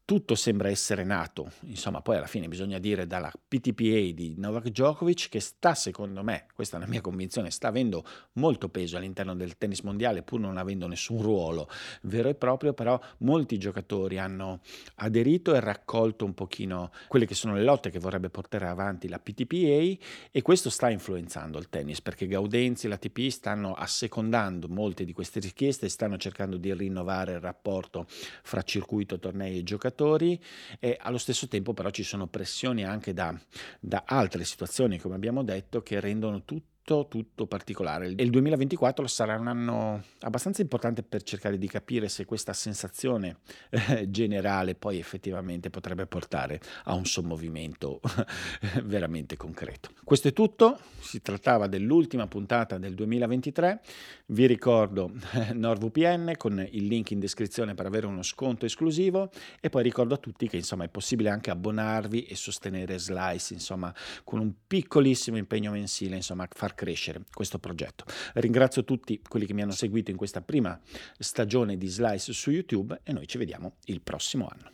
tutto 0.08 0.36
sembra 0.36 0.70
essere 0.70 1.04
nato, 1.04 1.52
insomma 1.64 2.00
poi 2.00 2.16
alla 2.16 2.28
fine 2.28 2.48
bisogna 2.48 2.80
dire 2.80 3.06
dalla 3.06 3.30
PTPA 3.30 4.14
di 4.14 4.36
Novak 4.38 4.70
Djokovic 4.70 5.28
che 5.28 5.42
sta 5.42 5.76
secondo 5.76 6.24
me, 6.24 6.46
questa 6.56 6.78
è 6.78 6.80
la 6.80 6.88
mia 6.88 7.02
convinzione, 7.02 7.52
sta 7.52 7.68
avendo 7.68 8.06
molto 8.36 8.70
peso 8.70 8.96
all'interno 8.96 9.36
del 9.36 9.58
tennis 9.58 9.82
mondiale 9.82 10.24
pur 10.24 10.40
non 10.40 10.56
avendo 10.56 10.88
nessun 10.88 11.22
ruolo 11.22 11.68
vero 12.04 12.30
e 12.30 12.36
proprio, 12.36 12.72
però 12.72 12.98
molti 13.18 13.58
giocatori 13.58 14.18
hanno 14.18 14.62
aderito 14.96 15.54
e 15.54 15.60
raccolto 15.60 16.24
un 16.24 16.34
pochino 16.34 16.90
quelle 17.10 17.26
che 17.26 17.36
sono 17.36 17.56
le 17.56 17.64
lotte 17.66 17.90
che 17.90 18.00
vorrebbe 18.00 18.30
portare 18.30 18.66
avanti 18.66 19.10
la 19.10 19.20
PTPA 19.20 20.06
e 20.32 20.42
questo 20.42 20.70
sta 20.70 20.90
influenzando 20.90 21.58
il 21.58 21.68
tennis 21.68 22.00
perché 22.00 22.28
Gaudenzi 22.28 22.86
e 22.86 22.90
l'ATP 22.90 23.28
stanno 23.28 23.74
assecondando 23.74 24.70
molte 24.70 25.04
di 25.04 25.12
queste 25.12 25.42
richieste 25.42 25.88
e 25.88 25.90
stanno 25.90 26.16
cercando 26.16 26.56
di 26.56 26.74
rinnovare 26.74 27.34
il 27.34 27.42
rapporto 27.42 28.06
fra 28.08 28.62
circuito, 28.62 29.20
tornei 29.20 29.58
e 29.58 29.64
giocatori 29.64 29.96
giocatori 29.98 30.40
e 30.80 30.98
allo 31.02 31.18
stesso 31.18 31.48
tempo 31.48 31.74
però 31.74 31.90
ci 31.90 32.04
sono 32.04 32.28
pressioni 32.28 32.86
anche 32.86 33.14
da, 33.14 33.36
da 33.80 34.04
altre 34.06 34.46
situazioni, 34.46 35.00
come 35.00 35.16
abbiamo 35.16 35.44
detto, 35.44 35.82
che 35.82 36.00
rendono 36.00 36.44
tutto 36.44 36.76
tutto, 36.88 37.08
tutto 37.10 37.48
particolare. 37.48 38.14
E 38.16 38.24
il 38.24 38.30
2024 38.30 39.08
sarà 39.08 39.38
un 39.38 39.48
anno 39.48 40.02
abbastanza 40.20 40.62
importante 40.62 41.04
per 41.04 41.22
cercare 41.24 41.58
di 41.58 41.68
capire 41.68 42.08
se 42.08 42.24
questa 42.24 42.54
sensazione 42.54 43.40
eh, 43.70 44.10
generale 44.10 44.74
poi 44.76 44.98
effettivamente 44.98 45.70
potrebbe 45.70 46.06
portare 46.06 46.62
a 46.86 46.94
un 46.94 47.06
sommovimento 47.06 48.00
veramente 48.86 49.36
concreto. 49.36 49.90
Questo 50.04 50.30
è 50.30 50.34
tutto, 50.34 50.80
si 51.00 51.22
trattava 51.22 51.68
dell'ultima 51.68 52.28
puntata 52.28 52.78
del 52.78 52.94
2023, 52.94 53.82
vi 54.28 54.46
ricordo 54.46 55.12
eh, 55.34 55.54
NordVPN 55.54 56.34
con 56.38 56.66
il 56.72 56.86
link 56.86 57.12
in 57.12 57.20
descrizione 57.20 57.74
per 57.74 57.86
avere 57.86 58.06
uno 58.06 58.24
sconto 58.24 58.66
esclusivo 58.66 59.30
e 59.60 59.70
poi 59.70 59.84
ricordo 59.84 60.14
a 60.14 60.18
tutti 60.18 60.48
che 60.48 60.56
insomma 60.56 60.86
è 60.86 60.90
possibile 60.90 61.30
anche 61.30 61.50
abbonarvi 61.50 62.24
e 62.24 62.36
sostenere 62.36 62.98
Slice 62.98 63.54
insomma 63.54 63.94
con 64.24 64.40
un 64.40 64.54
piccolissimo 64.66 65.38
impegno 65.38 65.72
mensile 65.72 66.16
insomma 66.16 66.48
far 66.50 66.76
crescere 66.78 67.24
questo 67.34 67.58
progetto. 67.58 68.06
Ringrazio 68.36 68.84
tutti 68.84 69.20
quelli 69.28 69.48
che 69.48 69.54
mi 69.54 69.64
hanno 69.64 69.72
seguito 69.72 70.12
in 70.12 70.18
questa 70.18 70.42
prima 70.42 70.80
stagione 71.18 71.76
di 71.76 71.88
Slice 71.88 72.32
su 72.32 72.52
YouTube 72.52 73.02
e 73.04 73.12
noi 73.12 73.28
ci 73.28 73.40
vediamo 73.40 73.78
il 73.86 74.02
prossimo 74.02 74.48
anno. 74.48 74.72